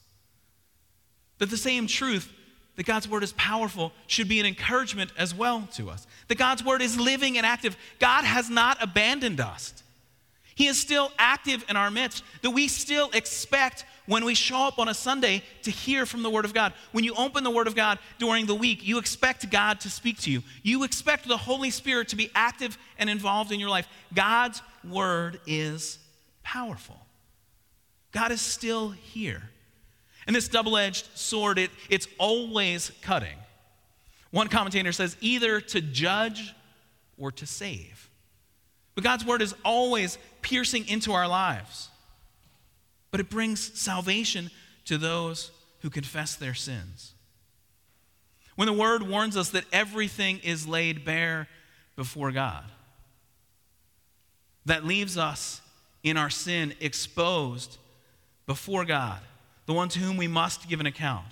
That 1.39 1.51
the 1.51 1.57
same 1.57 1.87
truth 1.87 2.33
that 2.77 2.87
God's 2.87 3.09
word 3.09 3.23
is 3.23 3.33
powerful 3.33 3.93
should 4.07 4.29
be 4.29 4.39
an 4.39 4.47
encouragement 4.47 5.11
as 5.19 5.35
well 5.35 5.69
to 5.75 5.91
us. 5.91 6.07
That 6.29 6.39
God's 6.39 6.65
word 6.65 6.83
is 6.83 6.99
living 6.99 7.37
and 7.37 7.47
active. 7.47 7.77
God 7.99 8.25
has 8.25 8.51
not 8.51 8.83
abandoned 8.83 9.41
us. 9.41 9.83
He 10.57 10.67
is 10.69 10.81
still 10.81 11.13
active 11.19 11.65
in 11.69 11.77
our 11.77 11.91
midst. 11.91 12.25
That 12.41 12.51
we 12.51 12.67
still 12.67 13.11
expect 13.13 13.85
when 14.07 14.25
we 14.25 14.35
show 14.35 14.67
up 14.67 14.79
on 14.79 14.89
a 14.89 14.95
Sunday 14.95 15.43
to 15.63 15.71
hear 15.71 16.07
from 16.07 16.23
the 16.23 16.31
Word 16.31 16.47
of 16.47 16.55
God. 16.55 16.73
When 16.93 17.05
you 17.05 17.15
open 17.15 17.45
the 17.45 17.51
Word 17.51 17.67
of 17.67 17.77
God 17.77 17.99
during 18.19 18.47
the 18.47 18.55
week, 18.55 18.83
you 18.83 18.97
expect 18.97 19.51
God 19.51 19.81
to 19.81 19.91
speak 19.91 20.19
to 20.21 20.31
you. 20.31 20.43
You 20.63 20.83
expect 20.83 21.29
the 21.29 21.37
Holy 21.37 21.71
Spirit 21.71 22.09
to 22.09 22.17
be 22.17 22.31
active 22.35 22.79
and 22.99 23.11
involved 23.11 23.53
in 23.53 23.61
your 23.61 23.69
life. 23.69 23.87
God's 24.15 24.63
Word 24.83 25.41
is 25.47 25.99
powerful. 26.43 27.07
God 28.13 28.33
is 28.33 28.41
still 28.41 28.91
here. 28.91 29.43
And 30.27 30.35
this 30.35 30.49
double 30.49 30.79
edged 30.79 31.07
sword, 31.19 31.59
it, 31.59 31.71
it's 31.91 32.09
always 32.17 32.93
cutting. 33.03 33.37
One 34.31 34.49
commentator 34.49 34.93
says 34.93 35.19
either 35.21 35.61
to 35.61 35.83
judge 35.83 36.55
or 37.19 37.31
to 37.33 37.45
save. 37.45 38.09
But 38.97 39.05
God's 39.05 39.25
word 39.25 39.43
is 39.43 39.55
always 39.65 40.19
piercing 40.43 40.89
into 40.89 41.13
our 41.13 41.29
lives. 41.29 41.91
But 43.13 43.21
it 43.21 43.31
brings 43.31 43.79
salvation 43.79 44.51
to 44.87 44.99
those 44.99 45.53
who 45.81 45.91
confess 45.91 46.35
their 46.35 46.55
sins. 46.55 47.13
When 48.57 48.67
the 48.67 48.73
word 48.73 49.03
warns 49.03 49.37
us 49.37 49.51
that 49.51 49.67
everything 49.73 50.39
is 50.39 50.67
laid 50.67 51.05
bare 51.05 51.47
before 51.95 52.33
God, 52.33 52.65
that 54.65 54.85
leaves 54.85 55.17
us 55.17 55.61
in 56.03 56.17
our 56.17 56.31
sin 56.31 56.75
exposed 56.81 57.77
before 58.47 58.85
God 58.85 59.21
the 59.67 59.73
one 59.73 59.89
to 59.91 59.99
whom 59.99 60.17
we 60.17 60.29
must 60.29 60.69
give 60.69 60.81
an 60.81 60.87
account. 60.87 61.27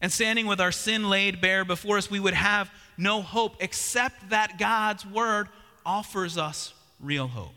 And 0.00 0.10
standing 0.10 0.46
with 0.46 0.60
our 0.60 0.72
sin 0.72 1.08
laid 1.08 1.40
bare 1.40 1.64
before 1.64 1.98
us, 1.98 2.10
we 2.10 2.20
would 2.20 2.34
have 2.34 2.70
no 2.96 3.20
hope 3.20 3.56
except 3.60 4.30
that 4.30 4.58
God's 4.58 5.04
word 5.06 5.48
offers 5.88 6.36
us 6.36 6.74
real 7.00 7.26
hope. 7.26 7.54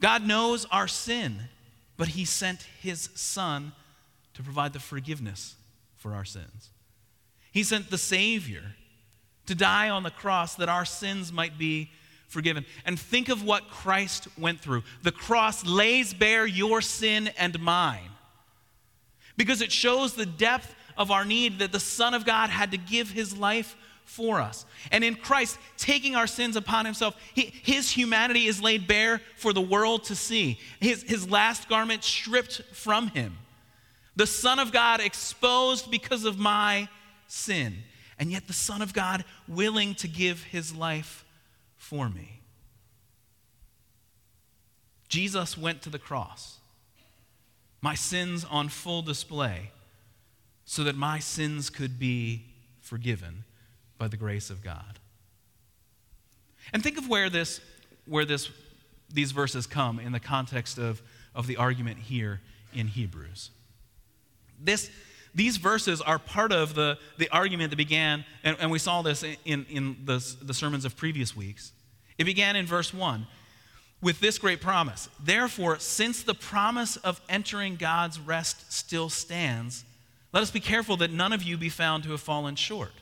God 0.00 0.26
knows 0.26 0.64
our 0.70 0.88
sin, 0.88 1.40
but 1.98 2.08
He 2.08 2.24
sent 2.24 2.62
His 2.80 3.10
Son 3.14 3.72
to 4.32 4.42
provide 4.42 4.72
the 4.72 4.80
forgiveness 4.80 5.56
for 5.96 6.14
our 6.14 6.24
sins. 6.24 6.70
He 7.52 7.62
sent 7.62 7.90
the 7.90 7.98
Savior 7.98 8.62
to 9.44 9.54
die 9.54 9.90
on 9.90 10.04
the 10.04 10.10
cross 10.10 10.54
that 10.54 10.70
our 10.70 10.86
sins 10.86 11.30
might 11.30 11.58
be 11.58 11.90
forgiven. 12.28 12.64
And 12.86 12.98
think 12.98 13.28
of 13.28 13.44
what 13.44 13.68
Christ 13.68 14.28
went 14.38 14.60
through. 14.60 14.84
The 15.02 15.12
cross 15.12 15.66
lays 15.66 16.14
bare 16.14 16.46
your 16.46 16.80
sin 16.80 17.28
and 17.38 17.60
mine 17.60 18.10
because 19.36 19.60
it 19.60 19.72
shows 19.72 20.14
the 20.14 20.26
depth 20.26 20.74
of 20.96 21.10
our 21.10 21.24
need 21.24 21.58
that 21.58 21.72
the 21.72 21.80
Son 21.80 22.14
of 22.14 22.24
God 22.24 22.48
had 22.48 22.70
to 22.70 22.78
give 22.78 23.10
his 23.10 23.36
life 23.36 23.76
for 24.08 24.40
us. 24.40 24.64
And 24.90 25.04
in 25.04 25.14
Christ, 25.14 25.58
taking 25.76 26.16
our 26.16 26.26
sins 26.26 26.56
upon 26.56 26.86
himself, 26.86 27.14
he, 27.34 27.52
his 27.62 27.90
humanity 27.90 28.46
is 28.46 28.62
laid 28.62 28.88
bare 28.88 29.20
for 29.36 29.52
the 29.52 29.60
world 29.60 30.04
to 30.04 30.16
see. 30.16 30.58
His, 30.80 31.02
his 31.02 31.28
last 31.28 31.68
garment 31.68 32.02
stripped 32.02 32.62
from 32.72 33.08
him. 33.08 33.36
The 34.16 34.26
Son 34.26 34.58
of 34.58 34.72
God 34.72 35.00
exposed 35.00 35.90
because 35.90 36.24
of 36.24 36.38
my 36.38 36.88
sin. 37.26 37.76
And 38.18 38.32
yet, 38.32 38.46
the 38.46 38.54
Son 38.54 38.82
of 38.82 38.92
God 38.92 39.24
willing 39.46 39.94
to 39.96 40.08
give 40.08 40.42
his 40.42 40.74
life 40.74 41.24
for 41.76 42.08
me. 42.08 42.40
Jesus 45.08 45.56
went 45.56 45.82
to 45.82 45.90
the 45.90 45.98
cross 45.98 46.56
my 47.80 47.94
sins 47.94 48.44
on 48.44 48.68
full 48.68 49.02
display, 49.02 49.70
so 50.64 50.82
that 50.82 50.96
my 50.96 51.20
sins 51.20 51.70
could 51.70 51.96
be 51.96 52.44
forgiven 52.80 53.44
by 53.98 54.08
the 54.08 54.16
grace 54.16 54.50
of 54.50 54.62
God. 54.62 54.98
And 56.72 56.82
think 56.82 56.98
of 56.98 57.08
where 57.08 57.30
this, 57.30 57.60
where 58.06 58.24
this, 58.24 58.50
these 59.12 59.32
verses 59.32 59.66
come 59.66 59.98
in 59.98 60.12
the 60.12 60.20
context 60.20 60.78
of, 60.78 61.02
of 61.34 61.46
the 61.46 61.56
argument 61.56 61.98
here 61.98 62.40
in 62.72 62.88
Hebrews. 62.88 63.50
This, 64.60 64.90
these 65.34 65.56
verses 65.56 66.00
are 66.00 66.18
part 66.18 66.52
of 66.52 66.74
the, 66.74 66.98
the 67.16 67.28
argument 67.30 67.70
that 67.70 67.76
began, 67.76 68.24
and, 68.44 68.56
and 68.60 68.70
we 68.70 68.78
saw 68.78 69.02
this 69.02 69.24
in, 69.44 69.66
in 69.70 69.96
the, 70.04 70.24
the 70.42 70.54
sermons 70.54 70.84
of 70.84 70.96
previous 70.96 71.36
weeks. 71.36 71.72
It 72.18 72.24
began 72.24 72.56
in 72.56 72.66
verse 72.66 72.92
1 72.92 73.26
with 74.00 74.20
this 74.20 74.38
great 74.38 74.60
promise. 74.60 75.08
Therefore, 75.20 75.78
since 75.78 76.22
the 76.22 76.34
promise 76.34 76.96
of 76.98 77.20
entering 77.28 77.76
God's 77.76 78.18
rest 78.20 78.72
still 78.72 79.08
stands, 79.08 79.84
let 80.32 80.42
us 80.42 80.50
be 80.50 80.60
careful 80.60 80.96
that 80.98 81.12
none 81.12 81.32
of 81.32 81.42
you 81.42 81.56
be 81.56 81.68
found 81.68 82.04
to 82.04 82.10
have 82.10 82.20
fallen 82.20 82.54
short. 82.54 82.92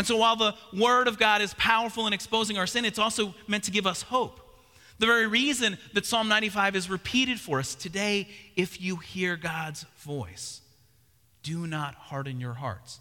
And 0.00 0.06
so, 0.06 0.16
while 0.16 0.34
the 0.34 0.54
Word 0.72 1.08
of 1.08 1.18
God 1.18 1.42
is 1.42 1.52
powerful 1.58 2.06
in 2.06 2.14
exposing 2.14 2.56
our 2.56 2.66
sin, 2.66 2.86
it's 2.86 2.98
also 2.98 3.34
meant 3.46 3.64
to 3.64 3.70
give 3.70 3.86
us 3.86 4.00
hope. 4.00 4.40
The 4.98 5.04
very 5.04 5.26
reason 5.26 5.76
that 5.92 6.06
Psalm 6.06 6.26
95 6.26 6.74
is 6.74 6.88
repeated 6.88 7.38
for 7.38 7.58
us 7.58 7.74
today, 7.74 8.26
if 8.56 8.80
you 8.80 8.96
hear 8.96 9.36
God's 9.36 9.84
voice, 9.98 10.62
do 11.42 11.66
not 11.66 11.96
harden 11.96 12.40
your 12.40 12.54
hearts. 12.54 12.98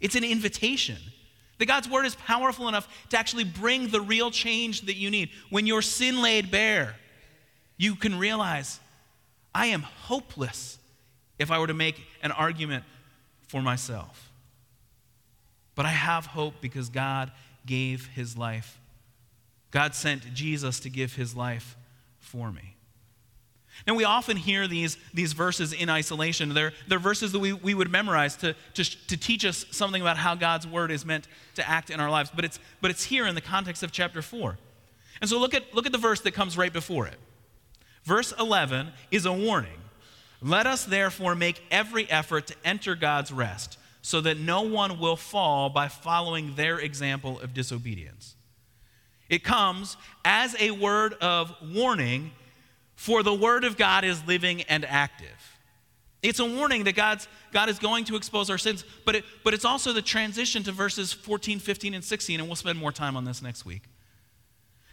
It's 0.00 0.14
an 0.14 0.24
invitation. 0.24 0.96
That 1.58 1.66
God's 1.66 1.90
word 1.90 2.06
is 2.06 2.14
powerful 2.14 2.68
enough 2.68 2.88
to 3.10 3.18
actually 3.18 3.44
bring 3.44 3.88
the 3.88 4.00
real 4.00 4.30
change 4.30 4.86
that 4.86 4.96
you 4.96 5.10
need. 5.10 5.28
When 5.50 5.66
your 5.66 5.82
sin 5.82 6.22
laid 6.22 6.50
bare, 6.50 6.96
you 7.76 7.96
can 7.96 8.18
realize 8.18 8.80
I 9.54 9.66
am 9.66 9.82
hopeless 9.82 10.78
if 11.38 11.50
I 11.50 11.58
were 11.58 11.66
to 11.66 11.74
make 11.74 12.00
an 12.22 12.32
argument 12.32 12.84
for 13.46 13.60
myself. 13.60 14.30
But 15.74 15.86
I 15.86 15.90
have 15.90 16.26
hope 16.26 16.54
because 16.60 16.88
God 16.88 17.32
gave 17.66 18.06
his 18.08 18.36
life. 18.36 18.78
God 19.70 19.94
sent 19.94 20.34
Jesus 20.34 20.80
to 20.80 20.90
give 20.90 21.14
his 21.14 21.34
life 21.34 21.76
for 22.20 22.52
me. 22.52 22.74
Now, 23.86 23.94
we 23.94 24.04
often 24.04 24.36
hear 24.36 24.68
these, 24.68 24.96
these 25.12 25.32
verses 25.32 25.72
in 25.72 25.90
isolation. 25.90 26.54
They're, 26.54 26.72
they're 26.86 27.00
verses 27.00 27.32
that 27.32 27.40
we, 27.40 27.52
we 27.52 27.74
would 27.74 27.90
memorize 27.90 28.36
to, 28.36 28.54
to, 28.74 28.84
to 29.08 29.16
teach 29.16 29.44
us 29.44 29.66
something 29.72 30.00
about 30.00 30.16
how 30.16 30.36
God's 30.36 30.66
word 30.66 30.92
is 30.92 31.04
meant 31.04 31.26
to 31.56 31.68
act 31.68 31.90
in 31.90 31.98
our 31.98 32.08
lives. 32.08 32.30
But 32.34 32.44
it's, 32.44 32.60
but 32.80 32.92
it's 32.92 33.04
here 33.04 33.26
in 33.26 33.34
the 33.34 33.40
context 33.40 33.82
of 33.82 33.90
chapter 33.90 34.22
4. 34.22 34.56
And 35.20 35.28
so 35.28 35.38
look 35.38 35.54
at, 35.54 35.74
look 35.74 35.86
at 35.86 35.92
the 35.92 35.98
verse 35.98 36.20
that 36.20 36.32
comes 36.32 36.56
right 36.56 36.72
before 36.72 37.06
it. 37.06 37.18
Verse 38.04 38.32
11 38.38 38.92
is 39.10 39.26
a 39.26 39.32
warning. 39.32 39.80
Let 40.40 40.66
us 40.66 40.84
therefore 40.84 41.34
make 41.34 41.62
every 41.70 42.08
effort 42.10 42.46
to 42.48 42.54
enter 42.64 42.94
God's 42.94 43.32
rest, 43.32 43.78
so 44.04 44.20
that 44.20 44.38
no 44.38 44.60
one 44.60 44.98
will 44.98 45.16
fall 45.16 45.70
by 45.70 45.88
following 45.88 46.54
their 46.56 46.78
example 46.78 47.40
of 47.40 47.54
disobedience. 47.54 48.36
It 49.30 49.42
comes 49.42 49.96
as 50.26 50.54
a 50.60 50.72
word 50.72 51.14
of 51.14 51.54
warning 51.74 52.32
for 52.96 53.22
the 53.22 53.32
Word 53.34 53.64
of 53.64 53.78
God 53.78 54.04
is 54.04 54.22
living 54.26 54.62
and 54.62 54.84
active. 54.84 55.58
It's 56.22 56.38
a 56.38 56.44
warning 56.44 56.84
that 56.84 56.94
God's, 56.94 57.28
God 57.50 57.70
is 57.70 57.78
going 57.78 58.04
to 58.04 58.16
expose 58.16 58.50
our 58.50 58.58
sins, 58.58 58.84
but, 59.06 59.16
it, 59.16 59.24
but 59.42 59.52
it's 59.52 59.64
also 59.64 59.94
the 59.94 60.02
transition 60.02 60.62
to 60.64 60.72
verses 60.72 61.12
14, 61.12 61.58
15, 61.58 61.94
and 61.94 62.04
16, 62.04 62.40
and 62.40 62.48
we'll 62.48 62.56
spend 62.56 62.78
more 62.78 62.92
time 62.92 63.16
on 63.16 63.24
this 63.24 63.42
next 63.42 63.64
week. 63.64 63.82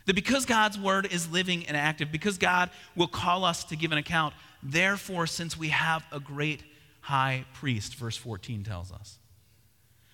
That 0.06 0.16
because 0.16 0.46
God's 0.46 0.80
Word 0.80 1.06
is 1.12 1.30
living 1.30 1.68
and 1.68 1.78
active, 1.78 2.14
because 2.14 2.38
God 2.38 2.70
will 2.96 3.08
call 3.08 3.46
us 3.46 3.66
to 3.66 3.76
give 3.76 3.92
an 3.92 3.98
account, 3.98 4.34
therefore, 4.64 5.28
since 5.28 5.58
we 5.58 5.68
have 5.70 6.06
a 6.14 6.20
great 6.20 6.64
high 7.02 7.46
priest, 7.54 7.96
verse 7.96 8.18
14 8.18 8.64
tells 8.64 8.92
us, 8.92 9.18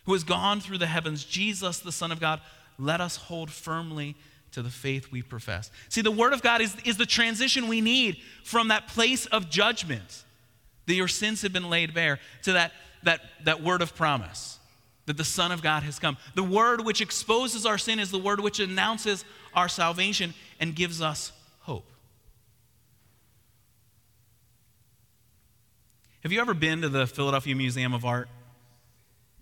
who 0.06 0.14
has 0.14 0.24
gone 0.24 0.60
through 0.60 0.78
the 0.78 0.88
heavens, 0.88 1.24
Jesus, 1.24 1.80
the 1.80 1.92
Son 1.92 2.12
of 2.12 2.20
God, 2.20 2.42
let 2.80 3.02
us 3.02 3.16
hold 3.18 3.52
firmly 3.52 4.16
to 4.52 4.62
the 4.62 4.70
faith 4.70 5.12
we 5.12 5.22
profess. 5.22 5.70
See, 5.90 6.02
the 6.02 6.12
Word 6.12 6.34
of 6.34 6.42
God 6.42 6.62
is, 6.62 6.76
is 6.86 6.98
the 6.98 7.06
transition 7.06 7.68
we 7.68 7.82
need 7.82 8.18
from 8.44 8.70
that 8.70 8.88
place 8.88 9.26
of 9.28 9.50
judgment 9.50 10.24
that 10.86 10.96
your 10.96 11.08
sins 11.08 11.42
have 11.42 11.54
been 11.54 11.70
laid 11.70 11.94
bare 11.94 12.20
to 12.44 12.54
that, 12.54 12.72
that, 13.04 13.22
that 13.44 13.62
word 13.62 13.82
of 13.82 13.96
promise 13.96 14.58
that 15.06 15.18
the 15.18 15.24
Son 15.24 15.52
of 15.52 15.62
God 15.62 15.84
has 15.84 16.00
come. 16.00 16.18
The 16.36 16.44
word 16.44 16.84
which 16.84 17.02
exposes 17.02 17.66
our 17.66 17.78
sin 17.78 18.00
is 18.00 18.12
the 18.12 18.18
word 18.20 18.40
which 18.40 18.60
announces 18.60 19.24
our 19.54 19.70
salvation 19.70 20.34
and 20.60 20.76
gives 20.76 21.02
us 21.02 21.32
hope. 21.62 21.90
Have 26.28 26.34
you 26.34 26.42
ever 26.42 26.54
been 26.54 26.82
to 26.82 26.90
the 26.90 27.08
Philadelphia 27.08 27.56
Museum 27.56 27.94
of 27.94 28.04
Art? 28.04 28.28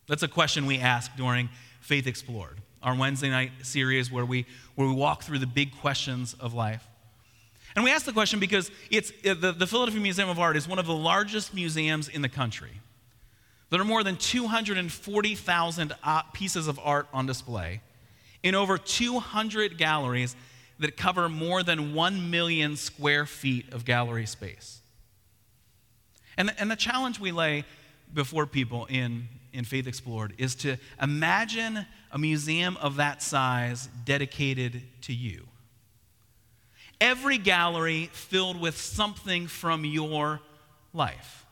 That's 0.07 0.21
a 0.21 0.27
question 0.27 0.67
we 0.67 0.77
ask 0.77 1.09
during 1.15 1.49
Faith 1.81 2.05
Explored 2.05 2.61
our 2.83 2.93
Wednesday 2.95 3.31
night 3.31 3.53
series 3.63 4.11
where 4.11 4.23
we, 4.23 4.45
where 4.75 4.87
we 4.87 4.93
walk 4.93 5.23
through 5.23 5.39
the 5.39 5.47
big 5.47 5.75
questions 5.79 6.35
of 6.39 6.53
life. 6.53 6.87
And 7.75 7.83
we 7.83 7.89
ask 7.89 8.05
the 8.05 8.13
question 8.13 8.39
because 8.39 8.69
it's, 8.91 9.11
uh, 9.27 9.33
the, 9.33 9.51
the 9.51 9.65
Philadelphia 9.65 9.99
Museum 9.99 10.29
of 10.29 10.37
Art 10.37 10.55
is 10.55 10.67
one 10.67 10.77
of 10.77 10.85
the 10.85 10.93
largest 10.93 11.55
museums 11.55 12.07
in 12.07 12.21
the 12.21 12.29
country. 12.29 12.81
There 13.71 13.81
are 13.81 13.83
more 13.83 14.03
than 14.03 14.15
240,000 14.15 15.95
uh, 16.03 16.21
pieces 16.33 16.67
of 16.67 16.79
art 16.83 17.07
on 17.11 17.25
display 17.25 17.81
in 18.43 18.53
over 18.53 18.77
200 18.77 19.79
galleries 19.79 20.35
that 20.77 20.95
cover 20.97 21.29
more 21.29 21.63
than 21.63 21.95
1 21.95 22.29
million 22.29 22.75
square 22.75 23.25
feet 23.25 23.73
of 23.73 23.85
gallery 23.85 24.27
space. 24.27 24.81
And 26.37 26.49
the, 26.49 26.59
and 26.59 26.69
the 26.69 26.75
challenge 26.75 27.19
we 27.19 27.31
lay 27.31 27.65
before 28.13 28.45
people 28.45 28.85
in, 28.85 29.27
in 29.53 29.65
Faith 29.65 29.87
Explored 29.87 30.33
is 30.37 30.55
to 30.55 30.77
imagine 31.01 31.85
a 32.11 32.17
museum 32.17 32.77
of 32.77 32.97
that 32.97 33.21
size 33.21 33.89
dedicated 34.05 34.81
to 35.01 35.13
you. 35.13 35.47
Every 37.01 37.37
gallery 37.37 38.09
filled 38.13 38.59
with 38.59 38.77
something 38.77 39.47
from 39.47 39.83
your 39.83 40.39
life. 40.93 41.45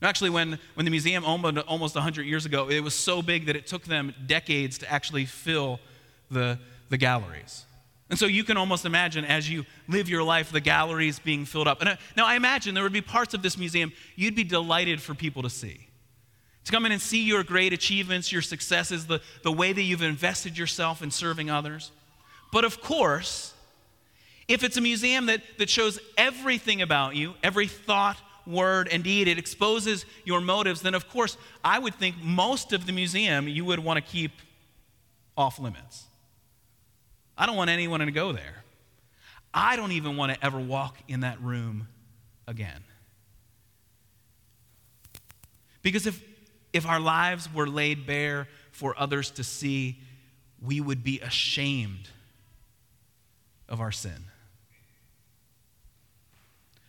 Now, 0.00 0.08
actually, 0.08 0.30
when, 0.30 0.58
when 0.74 0.84
the 0.84 0.90
museum 0.90 1.24
opened 1.24 1.58
almost 1.60 1.94
100 1.94 2.22
years 2.22 2.46
ago, 2.46 2.68
it 2.68 2.80
was 2.80 2.94
so 2.94 3.22
big 3.22 3.46
that 3.46 3.56
it 3.56 3.66
took 3.66 3.84
them 3.84 4.14
decades 4.26 4.78
to 4.78 4.92
actually 4.92 5.24
fill 5.24 5.80
the, 6.30 6.58
the 6.90 6.96
galleries. 6.96 7.64
And 8.10 8.18
so 8.18 8.26
you 8.26 8.44
can 8.44 8.56
almost 8.56 8.84
imagine 8.84 9.24
as 9.24 9.48
you 9.48 9.64
live 9.88 10.08
your 10.08 10.22
life, 10.22 10.52
the 10.52 10.60
galleries 10.60 11.18
being 11.18 11.46
filled 11.46 11.66
up. 11.66 11.80
And 11.80 11.90
uh, 11.90 11.96
now 12.16 12.26
I 12.26 12.36
imagine 12.36 12.74
there 12.74 12.84
would 12.84 12.92
be 12.92 13.00
parts 13.00 13.34
of 13.34 13.42
this 13.42 13.56
museum 13.56 13.92
you'd 14.14 14.36
be 14.36 14.44
delighted 14.44 15.00
for 15.00 15.14
people 15.14 15.42
to 15.42 15.50
see 15.50 15.88
to 16.64 16.72
come 16.72 16.86
in 16.86 16.92
and 16.92 17.00
see 17.00 17.22
your 17.22 17.44
great 17.44 17.72
achievements, 17.72 18.32
your 18.32 18.42
successes, 18.42 19.06
the, 19.06 19.20
the 19.42 19.52
way 19.52 19.72
that 19.72 19.82
you've 19.82 20.02
invested 20.02 20.56
yourself 20.56 21.02
in 21.02 21.10
serving 21.10 21.50
others. 21.50 21.92
But 22.52 22.64
of 22.64 22.80
course, 22.80 23.52
if 24.48 24.64
it's 24.64 24.76
a 24.76 24.80
museum 24.80 25.26
that, 25.26 25.42
that 25.58 25.68
shows 25.68 25.98
everything 26.16 26.82
about 26.82 27.16
you, 27.16 27.34
every 27.42 27.66
thought, 27.66 28.16
word, 28.46 28.88
and 28.90 29.04
deed, 29.04 29.28
it 29.28 29.38
exposes 29.38 30.06
your 30.24 30.40
motives, 30.40 30.80
then 30.80 30.94
of 30.94 31.08
course, 31.08 31.36
I 31.62 31.78
would 31.78 31.94
think 31.94 32.16
most 32.22 32.72
of 32.72 32.86
the 32.86 32.92
museum 32.92 33.46
you 33.46 33.64
would 33.66 33.78
want 33.80 33.96
to 33.98 34.12
keep 34.12 34.32
off 35.36 35.58
limits. 35.58 36.04
I 37.36 37.46
don't 37.46 37.56
want 37.56 37.70
anyone 37.70 38.00
to 38.00 38.10
go 38.10 38.32
there. 38.32 38.64
I 39.52 39.76
don't 39.76 39.92
even 39.92 40.16
want 40.16 40.32
to 40.32 40.44
ever 40.44 40.58
walk 40.58 40.98
in 41.08 41.20
that 41.20 41.40
room 41.40 41.88
again. 42.46 42.82
Because 45.82 46.06
if 46.06 46.22
if 46.74 46.86
our 46.86 46.98
lives 46.98 47.48
were 47.54 47.68
laid 47.68 48.04
bare 48.04 48.48
for 48.72 48.98
others 48.98 49.30
to 49.30 49.44
see, 49.44 50.00
we 50.60 50.80
would 50.80 51.04
be 51.04 51.20
ashamed 51.20 52.08
of 53.68 53.80
our 53.80 53.92
sin. 53.92 54.24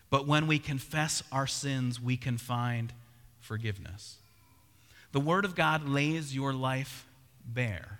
But 0.09 0.25
when 0.25 0.47
we 0.47 0.57
confess 0.57 1.21
our 1.31 1.45
sins, 1.45 2.01
we 2.01 2.17
can 2.17 2.39
find 2.39 2.93
forgiveness. 3.39 4.17
The 5.11 5.19
Word 5.19 5.45
of 5.45 5.55
God 5.55 5.87
lays 5.87 6.33
your 6.33 6.51
life 6.51 7.05
bare, 7.45 7.99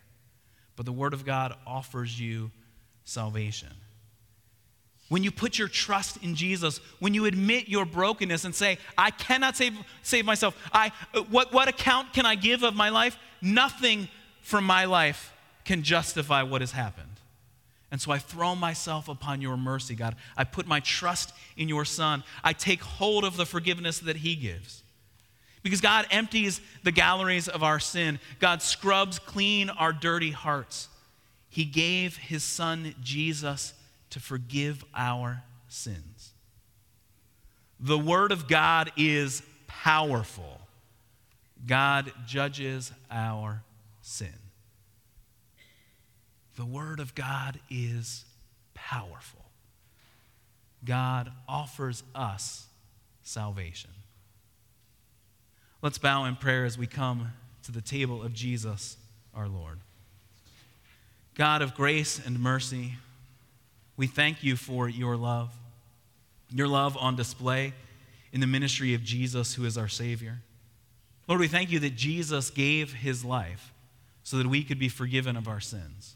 but 0.76 0.86
the 0.86 0.92
Word 0.92 1.14
of 1.14 1.26
God 1.26 1.56
offers 1.66 2.20
you 2.20 2.52
salvation. 3.04 3.70
When 5.08 5.24
you 5.24 5.32
put 5.32 5.60
your 5.60 5.68
trust 5.68 6.18
in 6.24 6.36
Jesus, 6.36 6.80
when 7.00 7.14
you 7.14 7.26
admit 7.26 7.70
your 7.70 7.86
brokenness 7.86 8.44
and 8.44 8.56
say, 8.56 8.80
I 8.98 9.12
cannot 9.12 9.56
save, 9.56 9.74
save 10.02 10.26
myself, 10.26 10.58
I, 10.74 10.92
what, 11.30 11.54
what 11.54 11.68
account 11.68 12.14
can 12.14 12.26
I 12.26 12.36
give 12.36 12.64
of 12.64 12.76
my 12.76 12.90
life? 12.90 13.18
Nothing 13.42 14.08
from 14.42 14.64
my 14.64 14.86
life 14.86 15.32
can 15.64 15.84
justify 15.84 16.42
what 16.42 16.62
has 16.62 16.72
happened. 16.72 17.08
And 17.92 18.02
so 18.02 18.12
I 18.12 18.18
throw 18.18 18.56
myself 18.56 19.08
upon 19.08 19.42
your 19.42 19.58
mercy, 19.58 19.96
God. 19.96 20.16
I 20.36 20.44
put 20.44 20.68
my 20.68 20.80
trust 20.80 21.34
in 21.56 21.70
your 21.70 21.86
Son. 21.86 22.24
I 22.44 22.54
take 22.54 22.82
hold 22.82 23.24
of 23.24 23.38
the 23.38 23.46
forgiveness 23.46 24.00
that 24.00 24.18
He 24.18 24.36
gives. 24.36 24.84
Because 25.66 25.82
God 25.82 26.06
empties 26.12 26.62
the 26.84 26.92
galleries 26.92 27.48
of 27.48 27.64
our 27.64 27.80
sin, 27.80 28.20
God 28.40 28.62
scrubs 28.62 29.18
clean 29.18 29.72
our 29.72 29.92
dirty 29.92 30.30
hearts. 30.30 30.90
He 31.50 31.66
gave 31.66 32.18
His 32.18 32.44
Son, 32.44 32.94
Jesus 33.02 33.74
to 34.12 34.20
forgive 34.20 34.86
our 34.94 35.42
sins. 35.68 36.34
The 37.80 37.98
Word 37.98 38.32
of 38.32 38.48
God 38.48 38.92
is 38.96 39.42
powerful. 39.66 40.62
God 41.66 42.12
judges 42.28 42.92
our 43.10 43.64
sin. 44.04 44.38
The 46.58 46.66
Word 46.66 47.00
of 47.00 47.16
God 47.16 47.60
is 47.72 48.24
powerful. 48.76 49.46
God 50.86 51.32
offers 51.50 52.04
us 52.14 52.68
salvation. 53.24 53.90
Let's 55.86 56.00
bow 56.00 56.26
in 56.26 56.36
prayer 56.36 56.66
as 56.66 56.80
we 56.80 56.88
come 56.88 57.32
to 57.62 57.72
the 57.72 57.80
table 57.80 58.24
of 58.24 58.34
Jesus 58.34 58.98
our 59.36 59.48
Lord. 59.48 59.78
God 61.36 61.62
of 61.62 61.76
grace 61.76 62.20
and 62.26 62.40
mercy, 62.40 62.96
we 63.96 64.08
thank 64.08 64.44
you 64.44 64.56
for 64.56 64.90
your 64.90 65.16
love, 65.16 65.54
your 66.50 66.68
love 66.68 66.98
on 66.98 67.16
display 67.16 67.74
in 68.34 68.42
the 68.42 68.48
ministry 68.48 68.96
of 68.96 69.04
Jesus, 69.04 69.54
who 69.54 69.64
is 69.64 69.78
our 69.78 69.88
Savior. 69.88 70.40
Lord, 71.28 71.40
we 71.40 71.48
thank 71.48 71.72
you 71.72 71.78
that 71.82 71.96
Jesus 71.96 72.50
gave 72.50 72.92
his 72.92 73.24
life 73.24 73.72
so 74.24 74.38
that 74.38 74.48
we 74.48 74.64
could 74.64 74.80
be 74.80 74.90
forgiven 74.90 75.38
of 75.38 75.48
our 75.48 75.60
sins. 75.60 76.16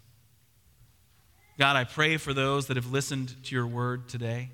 God, 1.60 1.76
I 1.76 1.84
pray 1.84 2.18
for 2.18 2.34
those 2.34 2.66
that 2.66 2.76
have 2.76 2.92
listened 2.92 3.36
to 3.44 3.54
your 3.54 3.68
word 3.68 4.10
today 4.10 4.50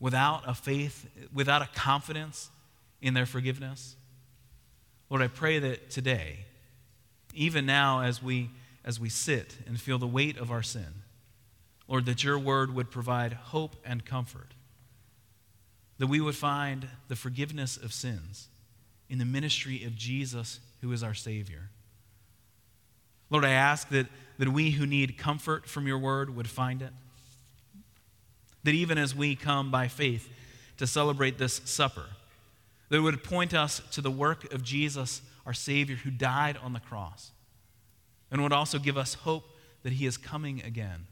without 0.00 0.44
a 0.46 0.54
faith, 0.54 1.06
without 1.34 1.60
a 1.60 1.68
confidence 1.74 2.48
in 3.02 3.14
their 3.14 3.26
forgiveness. 3.26 3.96
Lord, 5.08 5.22
I 5.22 5.28
pray 5.28 5.58
that 5.58 5.90
today, 5.90 6.46
even 7.34 7.66
now 7.66 8.02
as 8.02 8.22
we 8.22 8.50
as 8.84 8.98
we 8.98 9.08
sit 9.08 9.58
and 9.66 9.78
feel 9.78 9.98
the 9.98 10.06
weight 10.06 10.38
of 10.38 10.50
our 10.50 10.62
sin, 10.62 11.02
Lord, 11.86 12.06
that 12.06 12.24
your 12.24 12.38
word 12.38 12.74
would 12.74 12.90
provide 12.90 13.32
hope 13.32 13.76
and 13.84 14.04
comfort. 14.04 14.54
That 15.98 16.06
we 16.06 16.20
would 16.20 16.36
find 16.36 16.88
the 17.08 17.16
forgiveness 17.16 17.76
of 17.76 17.92
sins 17.92 18.48
in 19.08 19.18
the 19.18 19.24
ministry 19.24 19.84
of 19.84 19.96
Jesus, 19.96 20.60
who 20.80 20.92
is 20.92 21.02
our 21.02 21.14
Savior. 21.14 21.68
Lord, 23.28 23.44
I 23.44 23.50
ask 23.50 23.88
that, 23.90 24.06
that 24.38 24.48
we 24.48 24.70
who 24.70 24.86
need 24.86 25.18
comfort 25.18 25.66
from 25.66 25.86
your 25.86 25.98
word 25.98 26.34
would 26.34 26.48
find 26.48 26.80
it. 26.80 26.92
That 28.64 28.74
even 28.74 28.96
as 28.96 29.14
we 29.14 29.36
come 29.36 29.70
by 29.70 29.88
faith 29.88 30.28
to 30.78 30.86
celebrate 30.86 31.38
this 31.38 31.60
supper, 31.64 32.06
that 32.90 33.02
would 33.02 33.24
point 33.24 33.54
us 33.54 33.80
to 33.92 34.00
the 34.00 34.10
work 34.10 34.52
of 34.52 34.62
Jesus, 34.62 35.22
our 35.46 35.54
Savior, 35.54 35.96
who 35.96 36.10
died 36.10 36.58
on 36.62 36.74
the 36.74 36.80
cross, 36.80 37.30
and 38.30 38.42
would 38.42 38.52
also 38.52 38.78
give 38.78 38.98
us 38.98 39.14
hope 39.14 39.44
that 39.82 39.94
He 39.94 40.06
is 40.06 40.16
coming 40.16 40.62
again. 40.62 41.06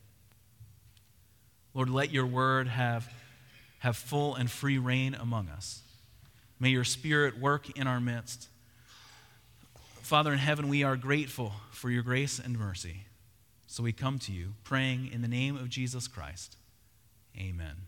Lord, 1.73 1.89
let 1.89 2.13
your 2.13 2.27
word 2.27 2.69
have, 2.69 3.11
have 3.79 3.97
full 3.97 4.35
and 4.35 4.51
free 4.51 4.79
reign 4.79 5.15
among 5.15 5.49
us. 5.49 5.83
May 6.61 6.71
your 6.71 6.85
Spirit 6.85 7.39
work 7.39 7.79
in 7.79 7.87
our 7.87 8.01
midst. 8.01 8.49
Father 10.03 10.33
in 10.33 10.39
heaven, 10.39 10.69
we 10.69 10.83
are 10.83 10.97
grateful 10.97 11.53
for 11.71 11.91
your 11.91 12.03
grace 12.03 12.39
and 12.39 12.59
mercy. 12.59 13.05
So 13.67 13.83
we 13.83 13.93
come 13.93 14.19
to 14.21 14.33
you 14.33 14.55
praying 14.65 15.11
in 15.13 15.23
the 15.23 15.29
name 15.29 15.57
of 15.57 15.69
Jesus 15.69 16.09
Christ. 16.09 16.57
Amen. 17.39 17.88